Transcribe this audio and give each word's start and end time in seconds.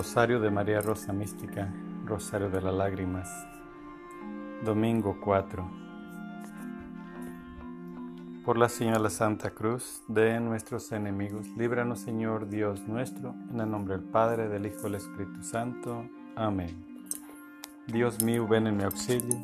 Rosario 0.00 0.40
de 0.40 0.50
María 0.50 0.80
Rosa 0.80 1.12
Mística, 1.12 1.68
Rosario 2.06 2.48
de 2.48 2.62
las 2.62 2.72
Lágrimas, 2.72 3.28
Domingo 4.64 5.18
4. 5.22 5.70
Por 8.42 8.56
la 8.56 8.70
señal 8.70 9.02
de 9.02 9.10
Santa 9.10 9.50
Cruz 9.50 10.02
de 10.08 10.40
nuestros 10.40 10.90
enemigos, 10.92 11.48
líbranos 11.48 12.00
Señor 12.00 12.48
Dios 12.48 12.80
nuestro, 12.88 13.34
en 13.52 13.60
el 13.60 13.70
nombre 13.70 13.98
del 13.98 14.06
Padre, 14.06 14.48
del 14.48 14.64
Hijo 14.64 14.84
del 14.84 14.94
Espíritu 14.94 15.42
Santo. 15.42 16.08
Amén. 16.34 17.02
Dios 17.86 18.24
mío, 18.24 18.48
ven 18.48 18.68
en 18.68 18.78
mi 18.78 18.84
auxilio. 18.84 19.36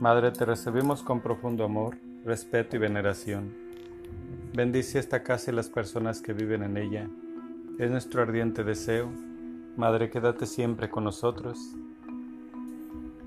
Madre, 0.00 0.32
te 0.32 0.44
recibimos 0.44 1.04
con 1.04 1.20
profundo 1.20 1.62
amor, 1.62 1.96
respeto 2.24 2.74
y 2.74 2.80
veneración. 2.80 3.54
Bendice 4.52 4.98
esta 4.98 5.22
casa 5.22 5.52
y 5.52 5.54
las 5.54 5.70
personas 5.70 6.20
que 6.20 6.32
viven 6.32 6.64
en 6.64 6.76
ella 6.76 7.08
es 7.78 7.90
nuestro 7.90 8.22
ardiente 8.22 8.64
deseo. 8.64 9.10
Madre, 9.76 10.08
quédate 10.08 10.46
siempre 10.46 10.88
con 10.88 11.04
nosotros, 11.04 11.58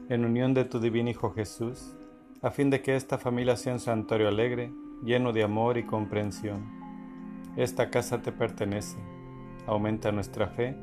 en 0.09 0.25
unión 0.25 0.55
de 0.55 0.65
tu 0.65 0.79
divino 0.79 1.11
Hijo 1.11 1.31
Jesús, 1.31 1.93
a 2.41 2.49
fin 2.49 2.71
de 2.71 2.81
que 2.81 2.95
esta 2.95 3.19
familia 3.19 3.55
sea 3.55 3.73
un 3.73 3.79
santuario 3.79 4.27
alegre, 4.27 4.71
lleno 5.03 5.33
de 5.33 5.43
amor 5.43 5.77
y 5.77 5.85
comprensión. 5.85 6.65
Esta 7.57 7.91
casa 7.91 8.23
te 8.23 8.31
pertenece. 8.31 8.97
Aumenta 9.67 10.11
nuestra 10.11 10.47
fe 10.47 10.75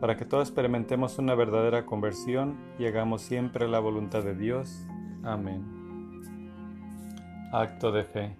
para 0.00 0.16
que 0.16 0.24
todos 0.24 0.48
experimentemos 0.48 1.18
una 1.18 1.36
verdadera 1.36 1.86
conversión 1.86 2.56
y 2.80 2.86
hagamos 2.86 3.22
siempre 3.22 3.68
la 3.68 3.78
voluntad 3.78 4.24
de 4.24 4.34
Dios. 4.34 4.86
Amén. 5.22 5.62
Acto 7.52 7.92
de 7.92 8.02
fe. 8.02 8.36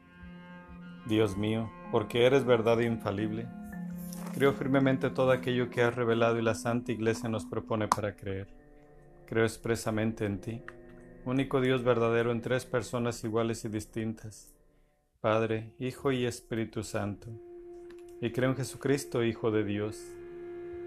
Dios 1.07 1.37
mío, 1.37 1.71
porque 1.93 2.27
eres 2.27 2.45
verdad 2.45 2.81
infalible, 2.81 3.47
Creo 4.35 4.53
firmemente 4.53 5.11
todo 5.11 5.31
aquello 5.31 5.71
que 5.71 5.83
has 5.83 5.95
revelado 5.95 6.37
y 6.41 6.43
la 6.43 6.57
Santa 6.57 6.91
Iglesia 6.91 7.29
nos 7.29 7.45
propone 7.45 7.87
para 7.87 8.17
creer. 8.17 8.49
Creo 9.27 9.45
expresamente 9.45 10.27
en 10.27 10.41
ti, 10.41 10.61
único 11.25 11.61
Dios 11.61 11.85
verdadero 11.85 12.33
en 12.33 12.41
tres 12.41 12.67
personas 12.67 13.23
iguales 13.23 13.65
y 13.65 13.69
distintas, 13.69 14.53
Padre, 15.21 15.73
Hijo 15.79 16.11
y 16.11 16.27
Espíritu 16.27 16.83
Santo. 16.83 17.29
Y 18.21 18.33
creo 18.33 18.51
en 18.51 18.57
Jesucristo, 18.57 19.23
Hijo 19.23 19.53
de 19.53 19.63
Dios, 19.63 20.03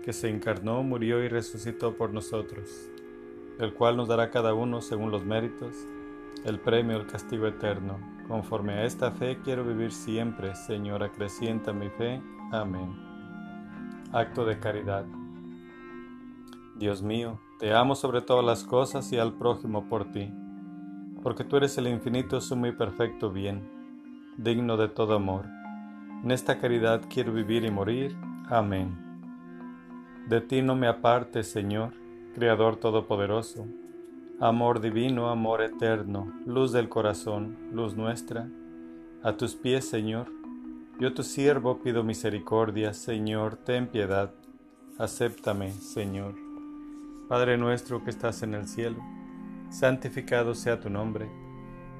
que 0.04 0.12
se 0.12 0.28
encarnó, 0.28 0.84
murió 0.84 1.24
y 1.24 1.30
resucitó 1.30 1.96
por 1.96 2.14
nosotros, 2.14 2.70
el 3.62 3.74
cual 3.74 3.96
nos 3.96 4.10
dará 4.10 4.30
cada 4.30 4.54
uno, 4.54 4.82
según 4.82 5.10
los 5.10 5.24
méritos, 5.24 5.74
el 6.44 6.60
premio, 6.60 6.98
el 6.98 7.08
castigo 7.08 7.48
eterno. 7.48 7.98
Conforme 8.28 8.74
a 8.74 8.84
esta 8.84 9.10
fe 9.12 9.40
quiero 9.42 9.64
vivir 9.64 9.94
siempre, 9.94 10.54
Señor, 10.54 11.02
acrecienta 11.02 11.72
mi 11.72 11.90
fe. 11.90 12.22
Amén. 12.52 13.07
Acto 14.14 14.46
de 14.46 14.58
caridad. 14.58 15.06
Dios 16.78 17.04
mío, 17.04 17.42
te 17.60 17.74
amo 17.74 17.94
sobre 17.94 18.22
todas 18.22 18.46
las 18.46 18.64
cosas 18.64 19.12
y 19.12 19.18
al 19.18 19.34
prójimo 19.34 19.90
por 19.90 20.14
ti, 20.14 20.32
porque 21.22 21.44
tú 21.44 21.58
eres 21.58 21.78
el 21.78 21.88
infinito 21.88 22.40
sumo 22.40 22.68
y 22.68 22.72
perfecto 22.72 23.32
bien, 23.32 23.70
digno 24.38 24.78
de 24.78 24.88
todo 24.88 25.16
amor. 25.16 25.46
En 26.24 26.32
esta 26.32 26.58
caridad 26.58 27.02
quiero 27.10 27.34
vivir 27.34 27.66
y 27.66 27.72
morir. 27.72 28.16
Amén. 28.50 28.98
De 30.30 30.40
ti 30.40 30.62
no 30.62 30.76
me 30.76 30.88
apartes, 30.88 31.52
Señor, 31.52 31.94
Creador 32.34 32.78
Todopoderoso, 32.78 33.68
amor 34.40 34.80
divino, 34.80 35.30
amor 35.30 35.62
eterno, 35.62 36.32
luz 36.46 36.72
del 36.72 36.88
corazón, 36.88 37.58
luz 37.74 37.98
nuestra. 37.98 38.50
A 39.22 39.34
tus 39.34 39.56
pies, 39.56 39.90
Señor, 39.90 40.32
yo 41.00 41.14
tu 41.14 41.22
siervo 41.22 41.80
pido 41.80 42.04
misericordia, 42.04 42.94
Señor, 42.94 43.56
ten 43.58 43.88
piedad. 43.88 44.32
Acéptame, 44.98 45.72
Señor. 45.72 46.34
Padre 47.30 47.58
nuestro 47.58 48.04
que 48.04 48.10
estás 48.10 48.42
en 48.42 48.56
el 48.56 48.68
cielo, 48.68 48.98
santificado 49.70 50.56
sea 50.56 50.80
tu 50.80 50.90
nombre. 50.90 51.30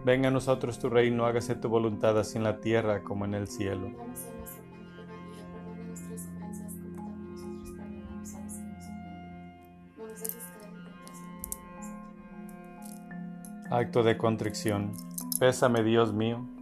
Venga 0.04 0.30
a 0.30 0.32
nosotros 0.32 0.80
tu 0.80 0.90
reino, 0.90 1.26
hágase 1.26 1.54
tu 1.54 1.70
voluntad 1.70 2.18
así 2.18 2.38
en 2.38 2.44
la 2.44 2.60
tierra 2.60 3.04
como 3.04 3.26
en 3.26 3.36
el 3.36 3.48
cielo. 3.48 3.92
Acto 13.70 14.02
de 14.02 14.18
contrición. 14.18 14.94
Pésame, 15.40 15.84
Dios 15.84 16.14
mío 16.14 16.57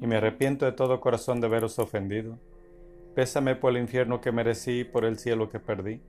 y 0.00 0.06
me 0.06 0.16
arrepiento 0.16 0.64
de 0.64 0.72
todo 0.72 1.00
corazón 1.00 1.40
de 1.40 1.46
haberos 1.46 1.78
ofendido. 1.78 2.38
Pésame 3.14 3.54
por 3.54 3.72
el 3.72 3.82
infierno 3.82 4.20
que 4.20 4.32
merecí 4.32 4.80
y 4.80 4.84
por 4.84 5.04
el 5.04 5.18
cielo 5.18 5.50
que 5.50 5.60
perdí, 5.60 6.00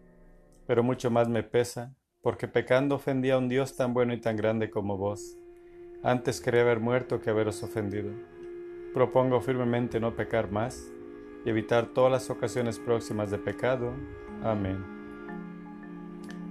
pero 0.66 0.84
mucho 0.84 1.12
más 1.12 1.28
me 1.28 1.44
pesa, 1.44 1.94
porque 2.22 2.48
pecando 2.48 2.96
ofendí 2.96 3.32
a 3.32 3.38
un 3.38 3.50
Dios 3.50 3.76
tan 3.76 3.94
bueno 3.94 4.14
y 4.14 4.22
tan 4.22 4.38
grande 4.38 4.70
como 4.70 4.98
vos. 4.98 5.38
Antes 6.04 6.40
quería 6.40 6.62
haber 6.62 6.80
muerto 6.80 7.20
que 7.20 7.30
haberos 7.30 7.64
ofendido. 7.64 8.12
Propongo 8.94 9.42
firmemente 9.42 10.00
no 10.00 10.16
pecar 10.16 10.52
más 10.52 10.92
y 11.46 11.50
evitar 11.50 11.88
todas 11.88 12.12
las 12.12 12.30
ocasiones 12.30 12.80
próximas 12.80 13.32
de 13.32 13.38
pecado. 13.38 13.94
Amén. 14.44 14.84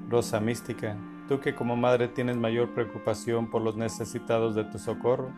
Rosa 0.09 0.41
mística, 0.41 0.97
tú 1.29 1.41
que 1.41 1.55
como 1.55 1.77
madre 1.77 2.09
tienes 2.09 2.37
mayor 2.37 2.75
preocupación 2.75 3.49
por 3.49 3.63
los 3.63 3.77
necesitados 3.77 4.55
de 4.57 4.65
tu 4.65 4.79
socorro, 4.79 5.33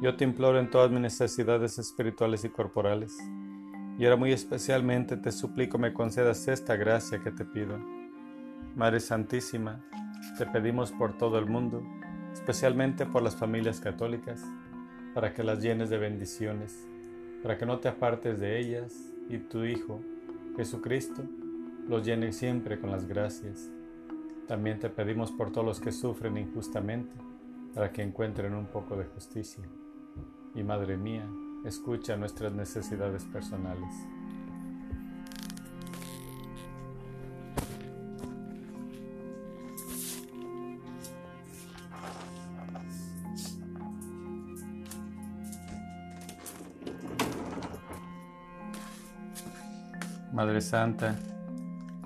yo 0.00 0.16
te 0.16 0.24
imploro 0.24 0.58
en 0.58 0.70
todas 0.70 0.90
mis 0.90 1.02
necesidades 1.02 1.78
espirituales 1.78 2.44
y 2.46 2.48
corporales, 2.48 3.18
y 3.98 4.04
ahora 4.04 4.16
muy 4.16 4.32
especialmente 4.32 5.18
te 5.18 5.30
suplico 5.30 5.76
me 5.76 5.92
concedas 5.92 6.48
esta 6.48 6.74
gracia 6.76 7.18
que 7.22 7.30
te 7.30 7.44
pido. 7.44 7.78
Madre 8.74 9.00
Santísima, 9.00 9.84
te 10.38 10.46
pedimos 10.46 10.90
por 10.90 11.18
todo 11.18 11.38
el 11.38 11.44
mundo, 11.44 11.82
especialmente 12.32 13.04
por 13.04 13.22
las 13.22 13.36
familias 13.36 13.78
católicas, 13.78 14.42
para 15.12 15.34
que 15.34 15.44
las 15.44 15.60
llenes 15.60 15.90
de 15.90 15.98
bendiciones, 15.98 16.88
para 17.42 17.58
que 17.58 17.66
no 17.66 17.78
te 17.78 17.88
apartes 17.88 18.40
de 18.40 18.58
ellas 18.58 18.94
y 19.28 19.36
tu 19.36 19.64
Hijo, 19.64 20.00
Jesucristo, 20.56 21.24
los 21.86 22.06
llene 22.06 22.32
siempre 22.32 22.80
con 22.80 22.90
las 22.90 23.06
gracias. 23.06 23.68
También 24.48 24.78
te 24.78 24.88
pedimos 24.88 25.30
por 25.30 25.52
todos 25.52 25.66
los 25.66 25.78
que 25.78 25.92
sufren 25.92 26.38
injustamente, 26.38 27.14
para 27.74 27.92
que 27.92 28.02
encuentren 28.02 28.54
un 28.54 28.66
poco 28.66 28.96
de 28.96 29.04
justicia 29.04 29.62
y 30.54 30.62
Madre 30.62 30.96
mía, 30.96 31.26
escucha 31.64 32.16
nuestras 32.16 32.52
necesidades 32.52 33.24
personales. 33.24 33.88
Madre 50.32 50.62
Santa, 50.62 51.16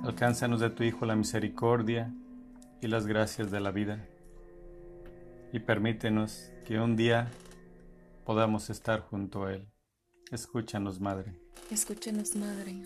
alcánzanos 0.03 0.59
de 0.59 0.71
tu 0.71 0.83
Hijo 0.83 1.07
la 1.07 1.15
misericordia 1.15 2.13
y 2.81 2.89
las 2.89 3.07
gracias 3.07 3.51
de 3.53 3.61
la 3.61 3.71
vida, 3.71 4.05
y 5.53 5.61
permítenos 5.61 6.51
que 6.65 6.81
un 6.81 6.97
día 6.97 7.31
podamos 8.25 8.71
estar 8.71 9.01
junto 9.03 9.45
a 9.45 9.55
Él. 9.55 9.69
Escúchanos, 10.31 11.01
Madre. 11.01 11.39
Escúchanos, 11.71 12.35
Madre. 12.37 12.83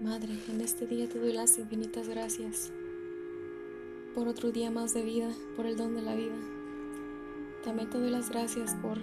Madre, 0.00 0.38
en 0.48 0.60
este 0.60 0.86
día 0.86 1.08
te 1.08 1.18
doy 1.18 1.32
las 1.32 1.58
infinitas 1.58 2.08
gracias 2.08 2.72
por 4.14 4.28
otro 4.28 4.50
día 4.50 4.70
más 4.70 4.92
de 4.94 5.02
vida, 5.02 5.30
por 5.56 5.66
el 5.66 5.76
don 5.76 5.94
de 5.94 6.02
la 6.02 6.14
vida. 6.14 6.36
También 7.64 7.90
te 7.90 7.98
doy 7.98 8.10
las 8.10 8.30
gracias 8.30 8.74
por 8.76 8.98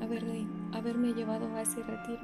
haberme, 0.00 1.12
llevado 1.14 1.46
a 1.54 1.62
ese 1.62 1.82
retiro. 1.82 2.22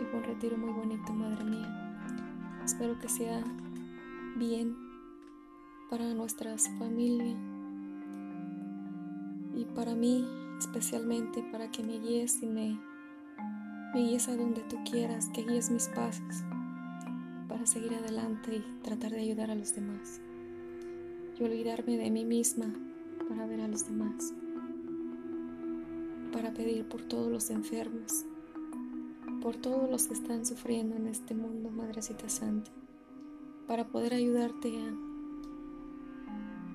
Y 0.00 0.04
fue 0.04 0.20
un 0.20 0.24
retiro 0.24 0.56
muy 0.56 0.72
bonito, 0.72 1.12
Madre 1.12 1.44
mía. 1.44 2.62
Espero 2.64 2.98
que 2.98 3.08
sea 3.08 3.42
bien 4.36 4.76
para 5.90 6.14
nuestras 6.14 6.68
familias 6.78 7.36
y 9.54 9.64
para 9.74 9.94
mí 9.94 10.45
especialmente 10.58 11.42
para 11.52 11.70
que 11.70 11.82
me 11.82 11.98
guíes 11.98 12.42
y 12.42 12.46
me, 12.46 12.78
me 13.94 14.00
guíes 14.00 14.28
a 14.28 14.36
donde 14.36 14.62
tú 14.62 14.76
quieras, 14.90 15.28
que 15.34 15.42
guíes 15.42 15.70
mis 15.70 15.88
pasos 15.88 16.44
para 17.48 17.66
seguir 17.66 17.94
adelante 17.94 18.56
y 18.56 18.64
tratar 18.82 19.12
de 19.12 19.20
ayudar 19.20 19.50
a 19.50 19.54
los 19.54 19.74
demás. 19.74 20.20
Y 21.38 21.44
olvidarme 21.44 21.96
de 21.96 22.10
mí 22.10 22.24
misma 22.24 22.72
para 23.28 23.46
ver 23.46 23.60
a 23.60 23.68
los 23.68 23.86
demás. 23.86 24.32
Para 26.32 26.52
pedir 26.52 26.88
por 26.88 27.02
todos 27.02 27.30
los 27.30 27.50
enfermos, 27.50 28.24
por 29.42 29.56
todos 29.56 29.90
los 29.90 30.06
que 30.06 30.14
están 30.14 30.44
sufriendo 30.44 30.96
en 30.96 31.06
este 31.06 31.34
mundo, 31.34 31.70
Madrecita 31.70 32.28
Santa. 32.28 32.70
Para 33.66 33.86
poder 33.86 34.14
ayudarte 34.14 34.72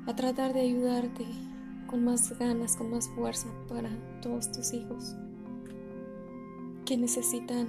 a, 0.06 0.10
a 0.10 0.16
tratar 0.16 0.54
de 0.54 0.62
ayudarte 0.62 1.26
con 1.92 2.06
más 2.06 2.40
ganas, 2.40 2.78
con 2.78 2.90
más 2.90 3.10
fuerza 3.10 3.50
para 3.68 3.90
todos 4.22 4.50
tus 4.52 4.74
hijos 4.74 5.16
que 6.86 6.98
necesitan 6.98 7.68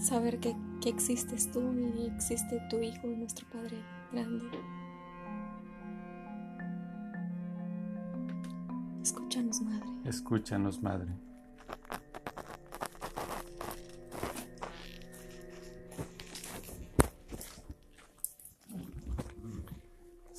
saber 0.00 0.38
que, 0.40 0.54
que 0.82 0.90
existes 0.90 1.50
tú 1.52 1.72
y 1.72 2.06
existe 2.06 2.60
tu 2.68 2.78
Hijo, 2.78 3.06
nuestro 3.06 3.46
Padre 3.50 3.78
grande. 4.12 4.44
Escúchanos, 9.02 9.62
Madre. 9.62 9.88
Escúchanos, 10.04 10.82
Madre. 10.82 11.25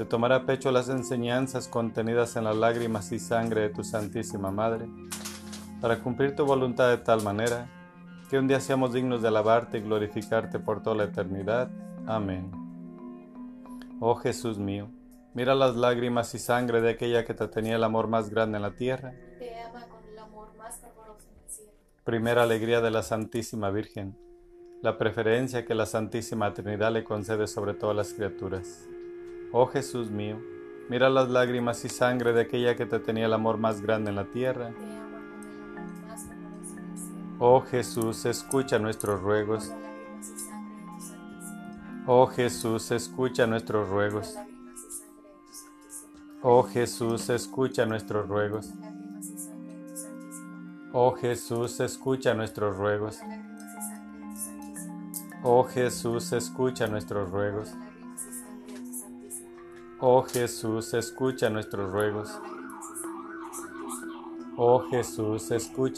de 0.00 0.06
tomar 0.06 0.32
a 0.32 0.46
pecho 0.46 0.72
las 0.72 0.88
enseñanzas 0.88 1.68
contenidas 1.68 2.34
en 2.36 2.44
las 2.44 2.56
lágrimas 2.56 3.12
y 3.12 3.18
sangre 3.18 3.60
de 3.60 3.68
tu 3.68 3.84
Santísima 3.84 4.50
Madre, 4.50 4.88
para 5.78 5.98
cumplir 5.98 6.34
tu 6.34 6.46
voluntad 6.46 6.88
de 6.88 6.96
tal 6.96 7.22
manera 7.22 7.68
que 8.30 8.38
un 8.38 8.48
día 8.48 8.60
seamos 8.60 8.94
dignos 8.94 9.20
de 9.20 9.28
alabarte 9.28 9.76
y 9.76 9.82
glorificarte 9.82 10.58
por 10.58 10.82
toda 10.82 10.96
la 10.96 11.04
eternidad. 11.04 11.70
Amén. 12.06 12.50
Oh 14.00 14.14
Jesús 14.14 14.56
mío, 14.56 14.88
mira 15.34 15.54
las 15.54 15.76
lágrimas 15.76 16.34
y 16.34 16.38
sangre 16.38 16.80
de 16.80 16.92
aquella 16.92 17.26
que 17.26 17.34
te 17.34 17.46
tenía 17.48 17.76
el 17.76 17.84
amor 17.84 18.08
más 18.08 18.30
grande 18.30 18.56
en 18.56 18.62
la 18.62 18.70
tierra. 18.70 19.12
Te 19.38 19.60
ama 19.60 19.86
con 19.86 20.02
el 20.10 20.18
amor 20.18 20.56
más 20.56 20.78
fervoroso 20.78 21.28
en 21.28 21.44
el 21.44 21.50
cielo. 21.50 21.72
Primera 22.04 22.44
alegría 22.44 22.80
de 22.80 22.90
la 22.90 23.02
Santísima 23.02 23.68
Virgen, 23.68 24.16
la 24.80 24.96
preferencia 24.96 25.66
que 25.66 25.74
la 25.74 25.84
Santísima 25.84 26.54
Trinidad 26.54 26.90
le 26.90 27.04
concede 27.04 27.46
sobre 27.46 27.74
todas 27.74 27.94
las 27.94 28.14
criaturas. 28.14 28.88
Oh 29.52 29.66
Jesús 29.66 30.10
mío, 30.10 30.36
mira 30.88 31.10
las 31.10 31.28
lágrimas 31.28 31.84
y 31.84 31.88
sangre 31.88 32.32
de 32.32 32.42
aquella 32.42 32.76
que 32.76 32.86
te 32.86 33.00
tenía 33.00 33.26
el 33.26 33.32
amor 33.32 33.58
más 33.58 33.80
grande 33.80 34.10
en 34.10 34.16
la 34.16 34.26
tierra. 34.26 34.72
Oh 37.40 37.60
Jesús, 37.62 38.26
escucha 38.26 38.78
nuestros 38.78 39.20
ruegos. 39.20 39.72
Oh 42.06 42.28
Jesús, 42.28 42.92
escucha 42.92 43.46
nuestros 43.48 43.88
ruegos. 43.88 44.36
Oh 46.42 46.62
Jesús, 46.62 47.28
escucha 47.28 47.86
nuestros 47.86 48.28
ruegos. 48.28 48.72
Oh 50.92 51.16
Jesús, 51.16 51.80
escucha 51.80 52.34
nuestros 52.34 52.76
ruegos. 52.76 53.20
Oh 55.42 55.64
Jesús, 55.64 56.32
escucha 56.32 56.86
nuestros 56.86 57.30
ruegos. 57.30 57.72
Oh 57.72 57.72
Jesús, 57.72 57.72
escucha 57.72 57.72
nuestros 57.72 57.72
ruegos. 57.72 57.74
Oh 60.02 60.22
Jesús, 60.22 60.94
escucha 60.94 61.50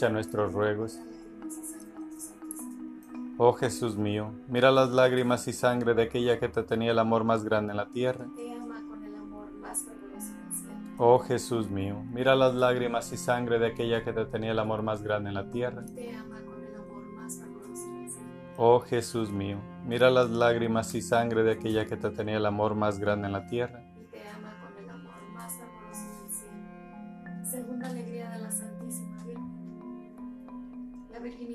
nuestros 0.09 0.51
ruegos. 0.51 0.99
Oh 3.37 3.53
Jesús 3.53 3.95
mío, 3.95 4.33
mira 4.49 4.71
las 4.71 4.89
lágrimas 4.89 5.47
y 5.47 5.53
sangre 5.53 5.93
de 5.93 6.03
aquella 6.03 6.37
que 6.37 6.49
te 6.49 6.63
tenía 6.63 6.91
el 6.91 6.99
amor 6.99 7.23
más 7.23 7.45
grande 7.45 7.71
en 7.71 7.77
la 7.77 7.87
tierra. 7.87 8.25
Oh 10.97 11.19
Jesús 11.19 11.69
mío, 11.69 12.03
mira 12.11 12.35
las 12.35 12.55
lágrimas 12.55 13.09
y 13.13 13.17
sangre 13.17 13.57
de 13.57 13.67
aquella 13.67 14.03
que 14.03 14.11
te 14.11 14.25
tenía 14.25 14.51
el 14.51 14.59
amor 14.59 14.83
más 14.83 15.01
grande 15.01 15.29
en 15.29 15.35
la 15.35 15.49
tierra. 15.49 15.85
Oh 18.57 18.81
Jesús 18.81 19.31
mío, 19.31 19.59
mira 19.87 20.11
las 20.11 20.29
lágrimas 20.29 20.93
y 20.93 21.01
sangre 21.01 21.43
de 21.43 21.53
aquella 21.53 21.85
que 21.85 21.95
te 21.95 22.09
tenía 22.09 22.35
el 22.35 22.45
amor 22.45 22.75
más 22.75 22.99
grande 22.99 23.27
en 23.27 23.33
la 23.33 23.47
tierra. 23.47 23.82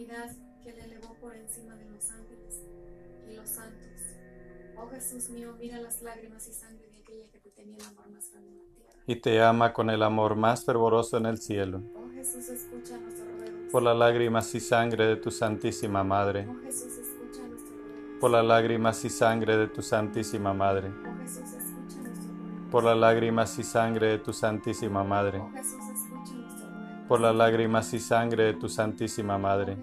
La 0.08 0.26
virginidad 0.26 0.62
que 0.62 0.72
le 0.72 0.84
elevó 0.84 1.14
por 1.20 1.34
encima 1.34 1.74
de 1.76 1.84
los 1.84 2.10
ángeles 2.10 2.62
y 3.30 3.36
los 3.36 3.48
santos. 3.48 3.86
Oh 4.76 4.88
Jesús 4.88 5.28
mío, 5.30 5.54
mira 5.58 5.78
las 5.80 6.02
lágrimas 6.02 6.48
y 6.48 6.52
sangre 6.52 6.88
de 6.88 6.98
aquella 6.98 7.28
que 7.30 7.38
te 7.40 7.50
tenía 7.50 7.76
el 7.76 7.84
amor 7.86 8.08
más 8.10 8.30
grande 8.30 8.50
en 8.50 8.58
la 8.58 8.64
tierra. 8.74 8.92
Y 9.06 9.16
te 9.16 9.42
ama 9.42 9.72
con 9.72 9.90
el 9.90 10.02
amor 10.02 10.36
más 10.36 10.64
fervoroso 10.64 11.16
en 11.16 11.26
el 11.26 11.38
cielo. 11.38 11.82
Oh 11.96 12.08
Jesús, 12.14 12.48
escucha 12.48 12.96
nuestros 12.96 13.28
ruegos. 13.28 13.72
Por 13.72 13.82
las 13.82 13.96
lágrimas 13.96 14.54
y 14.54 14.60
sangre 14.60 15.06
de 15.06 15.16
tu 15.16 15.30
Santísima 15.30 16.04
Madre. 16.04 16.46
Oh 16.48 16.60
Jesús, 16.62 16.96
escucha 16.96 17.42
nuestros 17.46 17.72
ruegos. 17.72 18.20
Por 18.20 18.30
las 18.30 18.44
lágrimas 18.44 19.04
y 19.04 19.10
sangre 19.10 19.56
de 19.56 19.68
tu 19.68 19.82
Santísima 19.82 20.54
Madre. 20.54 20.88
Oh 20.90 21.18
Jesús, 21.20 21.52
escucha 21.52 21.98
nuestros 21.98 22.26
ruegos. 22.26 22.70
Por 22.70 22.84
las 22.84 22.96
lágrimas 22.96 23.58
y 23.58 23.64
sangre 23.64 24.06
de 24.08 24.18
tu 24.18 24.32
Santísima 24.32 25.04
Madre. 25.04 25.38
Oh 25.38 25.50
Jesús. 25.50 25.87
Por 27.08 27.20
las 27.20 27.34
lágrimas 27.34 27.94
y 27.94 28.00
sangre 28.00 28.44
de 28.44 28.54
tu 28.54 28.68
Santísima 28.68 29.38
Madre. 29.38 29.78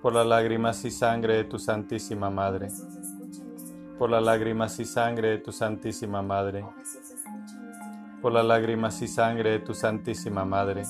Por 0.00 0.14
las 0.14 0.26
lágrimas 0.26 0.82
y 0.86 0.90
sangre 0.90 1.34
de 1.34 1.44
tu 1.44 1.58
Santísima 1.58 2.30
Madre. 2.30 2.68
Por 3.98 4.10
las 4.10 4.22
lágrimas 4.22 4.80
y 4.80 4.86
sangre 4.86 5.28
de 5.28 5.38
tu 5.38 5.52
Santísima 5.52 6.22
Madre. 6.22 6.62
Oh. 6.62 6.72
Por 8.22 8.32
las 8.32 8.46
lágrimas 8.46 9.02
y 9.02 9.08
sangre 9.08 9.50
de 9.50 9.58
tu 9.58 9.74
Santísima 9.74 10.44
Madre. 10.46 10.84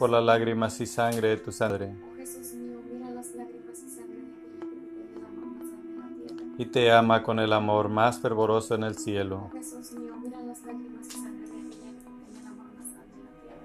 Por 0.00 0.10
las 0.10 0.24
lágrimas 0.24 0.80
y 0.80 0.86
sangre 0.86 1.28
de 1.28 1.36
tu 1.36 1.52
sangre. 1.52 1.94
Oh 2.04 2.08
y 6.58 6.66
te. 6.66 6.86
Y 6.86 6.88
ama 6.88 7.22
con 7.22 7.38
el 7.38 7.52
amor 7.52 7.88
más 7.88 8.18
fervoroso 8.18 8.74
en 8.74 8.82
el 8.82 8.96
cielo. 8.96 9.50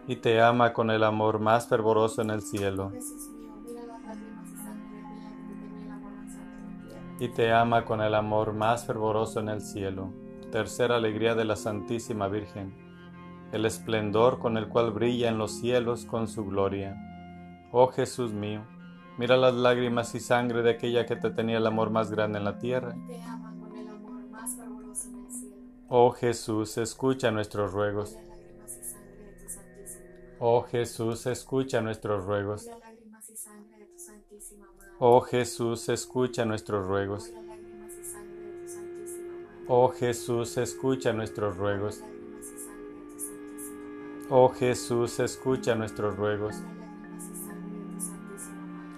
Y 0.07 0.17
te 0.17 0.41
ama 0.41 0.73
con 0.73 0.89
el 0.91 1.03
amor 1.03 1.39
más 1.39 1.67
fervoroso 1.67 2.21
en 2.21 2.29
el 2.29 2.41
cielo. 2.41 2.91
Lágrimas 2.91 4.63
y 7.19 7.29
te 7.29 7.53
ama 7.53 7.85
con 7.85 8.01
el 8.01 8.15
amor 8.15 8.53
más 8.53 8.85
fervoroso 8.85 9.39
en 9.39 9.49
el 9.49 9.61
cielo. 9.61 10.09
Tercera 10.51 10.97
alegría 10.97 11.35
de 11.35 11.45
la 11.45 11.55
Santísima 11.55 12.27
Virgen. 12.27 12.73
El 13.51 13.65
esplendor 13.65 14.39
con 14.39 14.57
el 14.57 14.67
cual 14.67 14.91
brilla 14.91 15.29
en 15.29 15.37
los 15.37 15.51
cielos 15.51 16.05
con 16.05 16.27
su 16.27 16.45
gloria. 16.45 16.97
Oh 17.71 17.87
Jesús 17.87 18.33
mío, 18.33 18.61
mira 19.17 19.37
las 19.37 19.53
lágrimas 19.53 20.13
y 20.15 20.19
sangre 20.19 20.63
de 20.63 20.71
aquella 20.71 21.05
que 21.05 21.15
te 21.15 21.29
tenía 21.29 21.57
el 21.57 21.67
amor 21.67 21.91
más 21.91 22.11
grande 22.11 22.39
en 22.39 22.45
la 22.45 22.57
tierra. 22.57 22.95
Oh 25.87 26.11
Jesús, 26.11 26.77
escucha 26.77 27.31
nuestros 27.31 27.71
ruegos. 27.71 28.17
Oh 30.45 30.61
Jesús, 30.61 31.25
escucha 31.25 31.79
nuestros 31.79 32.25
ruegos. 32.25 32.69
Oh 34.99 35.21
Jesús, 35.21 35.87
escucha 35.87 36.43
nuestros 36.43 36.85
ruegos. 36.85 37.31
Oh 39.69 39.87
Jesús, 39.87 40.57
escucha 40.57 41.13
nuestros 41.13 41.55
ruegos. 41.55 42.01
Oh 44.29 44.49
Jesús, 44.49 45.17
escucha 45.21 45.75
nuestros 45.75 46.17
ruegos. 46.17 46.55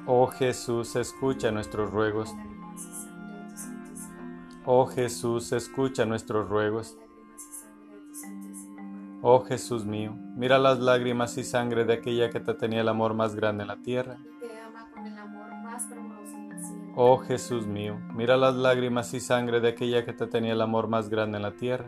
Oh 0.08 0.26
Jesús, 0.26 0.96
escucha 0.96 1.52
nuestros 1.52 1.92
ruegos. 1.92 2.32
Oh 4.66 4.88
Jesús, 4.88 5.52
escucha 5.52 6.08
nuestros 6.08 6.50
ruegos. 6.50 6.98
Oh 9.28 9.40
Jesús 9.44 9.88
mío, 9.88 10.16
mira 10.36 10.60
las 10.60 10.78
lágrimas 10.78 11.36
y 11.40 11.44
sangre 11.44 11.84
de 11.84 11.94
aquella 11.94 12.30
que 12.30 12.40
te 12.40 12.54
tenía 12.54 12.82
el 12.82 12.88
amor 12.88 13.16
más 13.16 13.34
grande 13.34 13.64
en 13.64 13.70
la 13.70 13.78
tierra. 13.78 14.20
Y 14.24 14.48
te 14.48 14.60
ama 14.60 14.88
con 14.94 15.08
el 15.08 15.18
amor 15.18 15.52
más 15.64 15.88
fervoroso 15.88 16.36
en 16.36 16.52
el 16.52 16.64
cielo. 16.64 16.94
Oh 16.96 17.18
Jesús 17.18 17.66
mío, 17.66 17.98
mira 18.14 18.38
las 18.38 18.54
lágrimas 18.54 19.16
y 19.16 19.20
sangre 19.20 19.62
de 19.62 19.70
aquella 19.70 20.06
que 20.06 20.14
te 20.14 20.28
tenía 20.28 20.54
el 20.54 20.62
amor 20.62 20.88
más 20.88 21.10
grande 21.10 21.38
en 21.38 21.42
la 21.42 21.56
tierra. 21.56 21.88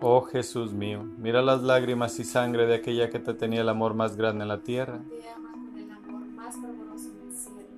Oh 0.00 0.22
Jesús 0.22 0.72
mío, 0.72 1.04
mira 1.18 1.42
las 1.42 1.60
lágrimas 1.60 2.18
y 2.18 2.24
sangre 2.24 2.64
de 2.64 2.76
aquella 2.76 3.10
que 3.10 3.18
te 3.18 3.34
tenía 3.34 3.60
el 3.60 3.68
amor 3.68 3.92
más 3.92 4.16
grande 4.16 4.44
en 4.44 4.48
la 4.48 4.62
tierra. 4.62 5.02
Te 5.10 5.28
ama 5.28 5.52
con 5.52 5.76
el 5.76 5.90
amor 5.90 6.26
más 6.26 6.54
fervoroso 6.54 7.10
en 7.10 7.28
el 7.28 7.36
cielo. 7.36 7.68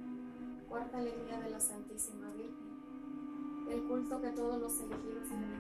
Cuarta 0.69 0.99
alegría 0.99 1.41
de 1.41 1.51
la 1.51 1.59
Santísima 1.59 2.29
Virgen. 2.29 2.71
El 3.69 3.83
culto 3.89 4.21
que 4.21 4.29
todos 4.29 4.61
los 4.61 4.81
elegidos 4.83 5.29
le 5.31 5.37
rinden 5.37 5.60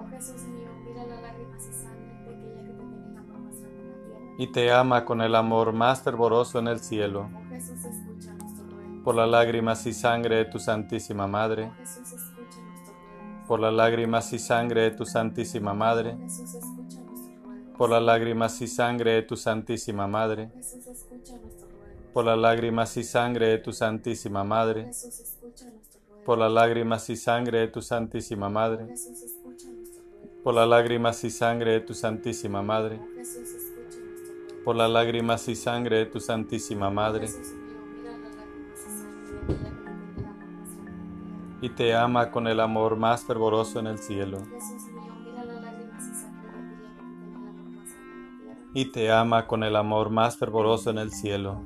Oh 0.00 0.08
Jesús 0.08 0.42
mío, 0.44 0.70
mira 0.84 1.04
las 1.04 1.20
lágrimas 1.20 1.68
y 1.68 1.72
sangre 1.74 2.06
de 2.06 2.20
aquella 2.20 2.56
que 2.56 2.62
te 2.62 2.72
tenía 2.72 3.06
en 3.06 3.14
la 3.14 3.22
tierra. 3.22 4.34
Y 4.38 4.46
te 4.46 4.72
ama 4.72 5.04
con 5.04 5.20
el 5.20 5.34
amor 5.34 5.72
más 5.74 6.02
fervoroso 6.02 6.58
en 6.58 6.68
el 6.68 6.80
cielo. 6.80 7.28
Oh 7.34 7.48
Jesús, 7.50 7.84
escucha 7.84 8.32
nuestro 8.32 8.66
ruego. 8.66 9.04
Por 9.04 9.14
las 9.14 9.28
lágrimas 9.28 9.84
y 9.86 9.92
sangre 9.92 10.36
de 10.36 10.44
tu 10.46 10.58
Santísima 10.58 11.26
Madre. 11.26 11.64
Oh 11.64 11.74
Jesús, 11.76 12.12
escucha 12.12 12.60
nuestro 12.62 12.94
ruego. 12.94 13.46
Por 13.46 13.60
las 13.60 13.74
lágrimas 13.74 14.32
y 14.32 14.38
sangre 14.38 14.82
de 14.82 14.90
tu 14.92 15.04
Santísima 15.04 15.74
Madre. 15.74 16.14
Oh 16.14 16.24
Jesús, 16.24 16.54
escucha 16.54 17.00
nuestro 17.02 17.36
ruego. 17.36 17.76
Por 17.76 17.90
las 17.90 18.02
lágrimas 18.02 18.60
y 18.62 18.66
sangre 18.68 19.10
de 19.12 19.22
tu 19.22 19.36
Santísima 19.36 20.08
Madre. 20.08 20.44
Oh 20.44 20.54
Jesús, 20.56 20.88
escucha 20.88 21.36
nuestro 21.36 21.68
ruego. 21.68 22.00
Por 22.14 22.24
las 22.24 22.38
lágrimas 22.38 22.96
y 22.96 23.04
sangre 23.04 23.48
de 23.48 23.58
tu 23.58 23.72
Santísima 23.72 24.40
Oh 24.40 24.44
Madre. 24.44 24.86
Jesús, 24.86 25.20
escucha 25.20 25.64
nuestro 25.70 26.00
ruego. 26.08 26.24
Por 26.24 26.38
las 26.38 26.52
lágrimas 26.52 27.08
y 27.08 27.16
sangre 27.16 27.58
de 27.60 27.68
tu 27.68 27.82
Santísima 27.82 28.46
Oh 28.46 28.50
Madre. 28.50 28.86
Jesús. 28.88 29.39
Por 30.42 30.54
las 30.54 30.66
lágrimas 30.66 31.22
y 31.24 31.30
sangre 31.30 31.72
de 31.72 31.80
tu 31.80 31.92
Santísima 31.92 32.62
Madre. 32.62 32.98
Por 34.64 34.74
las 34.74 34.90
lágrimas 34.90 35.46
y 35.48 35.54
sangre 35.54 35.98
de 35.98 36.06
tu 36.06 36.18
Santísima 36.18 36.88
Madre. 36.88 37.28
Y 41.60 41.68
te 41.68 41.94
ama 41.94 42.30
con 42.30 42.46
el 42.46 42.58
amor 42.60 42.96
más 42.96 43.22
fervoroso 43.22 43.80
en 43.80 43.86
el 43.88 43.98
cielo. 43.98 44.38
Y 48.72 48.86
te 48.86 49.12
ama 49.12 49.46
con 49.46 49.62
el 49.62 49.76
amor 49.76 50.08
más 50.08 50.38
fervoroso 50.38 50.88
en 50.88 50.98
el 50.98 51.12
cielo. 51.12 51.60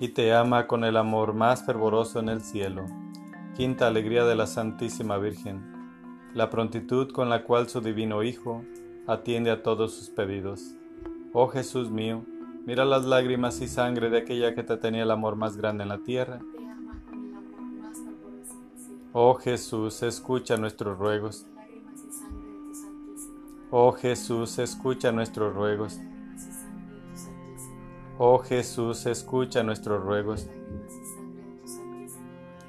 Y 0.00 0.08
te 0.08 0.32
ama 0.32 0.66
con 0.66 0.84
el 0.84 0.96
amor 0.96 1.34
más 1.34 1.66
fervoroso 1.66 2.18
en 2.20 2.30
el 2.30 2.40
cielo. 2.40 3.01
Quinta 3.56 3.86
alegría 3.86 4.24
de 4.24 4.34
la 4.34 4.46
Santísima 4.46 5.18
Virgen. 5.18 5.60
La 6.32 6.48
prontitud 6.48 7.12
con 7.12 7.28
la 7.28 7.44
cual 7.44 7.68
su 7.68 7.82
divino 7.82 8.22
Hijo 8.22 8.64
atiende 9.06 9.50
a 9.50 9.62
todos 9.62 9.92
sus 9.92 10.08
pedidos. 10.08 10.74
Oh 11.34 11.48
Jesús 11.48 11.90
mío, 11.90 12.24
mira 12.64 12.86
las 12.86 13.04
lágrimas 13.04 13.60
y 13.60 13.68
sangre 13.68 14.08
de 14.08 14.16
aquella 14.16 14.54
que 14.54 14.62
te 14.62 14.78
tenía 14.78 15.02
el 15.02 15.10
amor 15.10 15.36
más 15.36 15.58
grande 15.58 15.82
en 15.82 15.90
la 15.90 15.98
tierra. 15.98 16.40
Oh 19.12 19.34
Jesús, 19.34 20.02
escucha 20.02 20.56
nuestros 20.56 20.98
ruegos. 20.98 21.44
Oh 23.70 23.92
Jesús, 23.92 24.58
escucha 24.58 25.12
nuestros 25.12 25.54
ruegos. 25.54 25.92
Sangre 25.92 26.96
de 26.96 27.00
tu 27.10 27.20
santísima 27.20 27.76
madre. 27.76 28.16
Oh 28.18 28.38
Jesús, 28.38 29.04
escucha 29.04 29.62
nuestros 29.62 30.02
ruegos. 30.02 30.48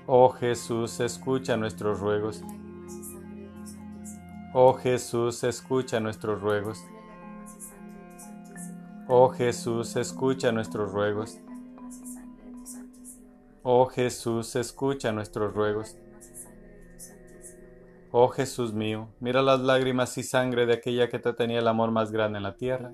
Oh 0.05 0.29
Jesús, 0.29 0.99
escucha 0.99 1.55
nuestros 1.55 2.01
ruegos. 2.01 2.43
Oh 4.53 4.73
Jesús, 4.73 5.43
escucha 5.45 6.01
nuestros 6.01 6.41
ruegos. 6.41 6.83
Oh 9.07 9.29
Jesús, 9.29 9.95
escucha 9.95 10.51
nuestros 10.51 10.91
ruegos. 10.91 11.39
Oh 13.63 13.85
Jesús, 13.85 14.57
escucha 14.57 15.13
nuestros 15.13 15.53
ruegos. 15.53 15.95
Oh 18.11 18.27
Jesús 18.27 18.73
mío, 18.73 19.07
mira 19.21 19.41
las 19.41 19.61
lágrimas 19.61 20.17
y 20.17 20.23
sangre 20.23 20.65
de 20.65 20.73
aquella 20.73 21.07
que 21.07 21.19
te 21.19 21.31
tenía 21.31 21.59
el 21.59 21.67
amor 21.67 21.91
más 21.91 22.11
grande 22.11 22.37
en 22.37 22.43
la 22.43 22.57
tierra. 22.57 22.91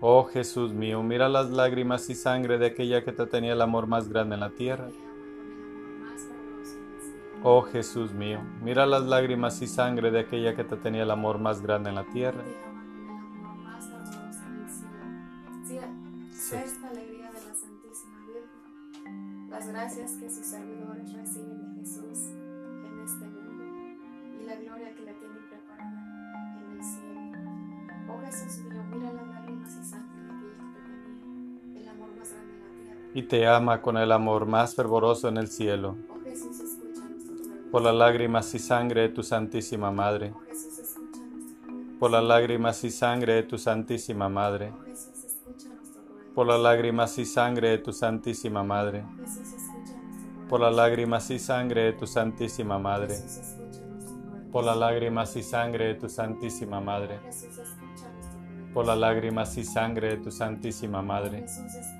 Oh 0.00 0.22
Jesús 0.22 0.72
mío, 0.72 1.02
mira 1.02 1.28
las 1.28 1.50
lágrimas 1.50 2.08
y 2.08 2.14
sangre 2.14 2.56
de 2.56 2.66
aquella 2.66 3.04
que 3.04 3.10
te 3.10 3.26
tenía 3.26 3.54
el 3.54 3.60
amor 3.60 3.88
más 3.88 4.08
grande 4.08 4.34
en 4.34 4.40
la 4.40 4.50
tierra. 4.50 4.90
Oh 7.42 7.62
Jesús 7.62 8.12
mío, 8.12 8.38
mira 8.62 8.86
las 8.86 9.02
lágrimas 9.02 9.60
y 9.60 9.66
sangre 9.66 10.12
de 10.12 10.20
aquella 10.20 10.54
que 10.54 10.62
te 10.62 10.76
tenía 10.76 11.02
el 11.02 11.10
amor 11.10 11.40
más 11.40 11.62
grande 11.62 11.88
en 11.88 11.96
la 11.96 12.04
tierra. 12.04 12.44
Te 33.28 33.46
ama 33.46 33.82
con 33.82 33.98
el 33.98 34.10
amor 34.10 34.46
más 34.46 34.74
fervoroso 34.74 35.28
en 35.28 35.36
el 35.36 35.48
cielo. 35.48 35.96
Por 37.70 37.82
las 37.82 37.94
lágrimas 37.94 38.54
y 38.54 38.58
sangre 38.58 39.02
de 39.02 39.08
tu 39.10 39.22
Santísima 39.22 39.90
Madre. 39.90 40.32
Por 42.00 42.10
las 42.10 42.24
lágrimas 42.24 42.82
y 42.84 42.90
sangre 42.90 43.34
de 43.34 43.42
tu 43.42 43.58
Santísima 43.58 44.30
Madre. 44.30 44.72
Por 46.34 46.46
las 46.46 46.60
lágrimas 46.60 47.18
y 47.18 47.26
sangre 47.26 47.68
de 47.68 47.78
tu 47.78 47.92
Santísima 47.92 48.64
Madre. 48.64 49.04
Por 50.48 50.60
las 50.60 50.74
lágrimas 50.74 51.30
y 51.30 51.38
sangre 51.38 51.82
de 51.82 51.92
tu 51.92 52.06
Santísima 52.06 52.78
Madre. 52.78 53.16
Por 54.50 54.64
las 54.64 54.76
lágrimas 54.78 55.36
y 55.36 55.42
sangre 55.42 55.88
de 55.88 55.94
tu 55.96 56.08
Santísima 56.08 56.80
Madre. 56.80 57.20
Por 58.72 58.86
las 58.86 58.96
lágrimas 58.96 59.54
y 59.58 59.64
sangre 59.64 60.08
de 60.08 60.16
tu 60.16 60.30
Santísima 60.30 61.02
Madre. 61.02 61.44
Ruego. 61.44 61.97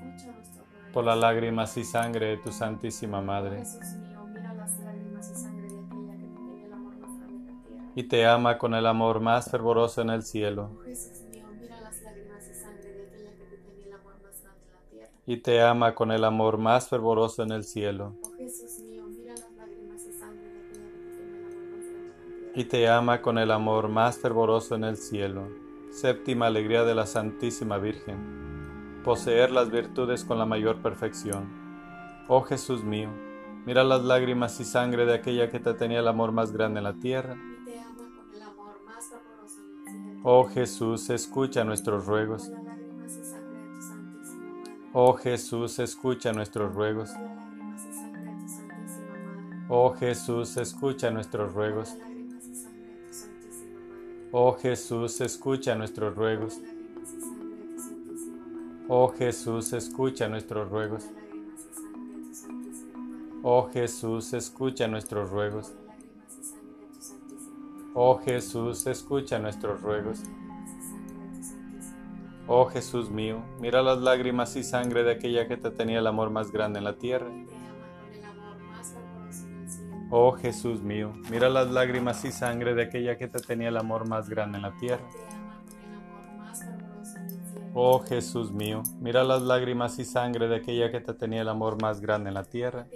Por 0.93 1.05
las 1.05 1.17
lágrimas 1.19 1.77
y 1.77 1.83
sangre 1.83 2.25
de 2.27 2.37
tu 2.37 2.51
Santísima 2.51 3.21
Madre. 3.21 3.59
Jesús 3.59 3.93
mío, 3.99 4.25
mira 4.25 4.53
las 4.55 4.79
lágrimas 4.79 5.29
y 5.29 5.35
sangre 5.35 5.67
de 5.67 5.79
aquella 5.79 6.17
que 6.17 6.25
te 6.25 6.35
tenía 6.35 6.65
el 6.65 6.73
amor 6.73 6.97
más 6.97 7.17
grande 7.19 7.37
en 7.37 7.57
la 7.57 7.63
tierra. 7.63 7.83
Y 7.95 8.03
te 8.03 8.25
ama 8.25 8.57
con 8.57 8.73
el 8.73 8.85
amor 8.87 9.19
más 9.19 9.51
fervoroso 9.51 10.01
en 10.01 10.09
el 10.09 10.23
cielo. 10.23 10.71
Jesús 10.85 11.21
mío, 11.31 11.45
mira 11.59 11.79
las 11.79 12.01
lágrimas 12.01 12.49
y 12.49 12.55
sangre 12.55 12.91
de 12.91 13.03
aquella 13.07 13.31
que 13.37 13.45
te 13.45 13.57
tenía 13.57 13.85
el 13.85 13.93
amor 13.93 14.13
más 14.23 14.41
grande 14.41 14.65
en 14.65 14.73
la 14.73 14.89
tierra. 14.89 15.11
Y 15.27 15.37
te 15.37 15.61
ama 15.61 15.93
con 15.93 16.11
el 16.11 16.23
amor 16.23 16.57
más 16.57 16.89
fervoroso 16.89 17.43
en 17.43 17.51
el 17.51 17.63
cielo. 17.63 18.15
Jesús 18.37 18.79
mío, 18.79 19.03
mira 19.07 19.35
las 19.35 19.51
lágrimas 19.51 20.01
y 20.01 20.13
sangre 20.19 20.49
de 20.49 20.59
aquella 20.59 20.89
que 20.89 21.05
te 21.05 21.13
tenía 21.13 21.37
el 21.37 21.45
amor 21.45 21.67
más 21.69 21.85
grande 21.85 22.01
en 22.01 22.23
la 22.23 22.35
tierra. 22.35 22.53
Y 22.55 22.65
te 22.65 22.89
ama 22.89 23.21
con 23.21 23.37
el 23.37 23.51
amor 23.51 23.89
más 23.89 24.17
fervoroso 24.17 24.73
en 24.73 24.83
el 24.85 24.97
cielo. 24.97 25.47
Séptima 25.91 26.47
alegría 26.47 26.83
de 26.83 26.95
la 26.95 27.05
Santísima 27.05 27.77
Virgen. 27.77 28.48
Poseer 29.03 29.51
las 29.51 29.71
virtudes 29.71 30.25
con 30.25 30.37
la 30.37 30.45
mayor 30.45 30.81
perfección. 30.81 31.47
Oh 32.27 32.41
Jesús 32.41 32.83
mío, 32.83 33.09
mira 33.65 33.83
las 33.83 34.03
lágrimas 34.03 34.59
y 34.59 34.65
sangre 34.65 35.05
de 35.05 35.13
aquella 35.13 35.49
que 35.49 35.59
te 35.59 35.73
tenía 35.73 35.99
el 35.99 36.07
amor 36.07 36.31
más 36.31 36.51
grande 36.51 36.79
en 36.79 36.83
la 36.83 36.93
tierra. 36.93 37.37
Oh 40.21 40.47
Jesús, 40.49 41.09
escucha 41.09 41.63
nuestros 41.63 42.05
ruegos. 42.05 42.51
Oh 44.91 45.13
Jesús, 45.13 45.79
escucha 45.79 46.33
nuestros 46.33 46.75
ruegos. 46.75 47.11
Oh 49.69 49.93
Jesús, 49.93 50.57
escucha 50.57 51.09
nuestros 51.09 51.53
ruegos. 51.53 51.95
Oh 54.31 54.57
Jesús, 54.57 55.21
escucha 55.21 55.73
nuestros 55.75 56.15
ruegos. 56.15 56.59
Oh 58.91 59.09
Jesús, 59.09 59.71
escucha 59.73 60.27
nuestros 60.27 60.67
ruegos. 60.67 61.05
Oh 63.43 63.69
Jesús, 63.71 64.33
escucha 64.33 64.87
nuestros 64.87 65.29
ruegos. 65.29 65.75
Oh 67.93 68.17
Jesús, 68.17 68.87
escucha 68.87 69.37
nuestros 69.37 69.79
ruegos. 69.83 70.23
Oh 72.47 72.65
Jesús 72.65 73.11
mío, 73.11 73.43
mira 73.59 73.83
las 73.83 73.99
lágrimas 73.99 74.55
y 74.55 74.63
sangre 74.63 75.03
de 75.03 75.11
aquella 75.11 75.47
que 75.47 75.57
te 75.57 75.69
tenía 75.69 75.99
el 75.99 76.07
amor 76.07 76.31
más 76.31 76.51
grande 76.51 76.79
en 76.79 76.85
la 76.85 76.97
tierra. 76.97 77.29
Oh 80.09 80.31
Jesús 80.31 80.81
mío, 80.81 81.13
mira 81.29 81.47
las 81.47 81.69
lágrimas 81.69 82.25
y 82.25 82.31
sangre 82.31 82.73
de 82.73 82.81
aquella 82.81 83.19
que 83.19 83.27
te 83.27 83.39
tenía 83.39 83.69
el 83.69 83.77
amor 83.77 84.07
más 84.07 84.29
grande 84.29 84.57
en 84.57 84.63
la 84.63 84.75
tierra. 84.77 85.05
Oh 87.81 87.99
Jesús 88.01 88.51
mío, 88.51 88.83
mira 88.99 89.23
las 89.23 89.41
lágrimas 89.41 89.97
y 89.99 90.03
sangre 90.03 90.49
de 90.49 90.57
aquella 90.57 90.91
que 90.91 90.99
te 90.99 91.13
tenía 91.13 91.43
el 91.43 91.47
amor 91.47 91.81
más 91.81 92.01
grande 92.01 92.27
en 92.27 92.33
la 92.33 92.43
tierra. 92.43 92.87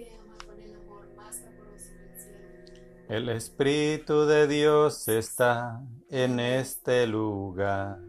El 3.08 3.30
Espíritu 3.30 4.26
de 4.26 4.46
Dios 4.46 5.08
está 5.08 5.82
en 6.10 6.38
este 6.42 7.08
lugar. 7.08 8.00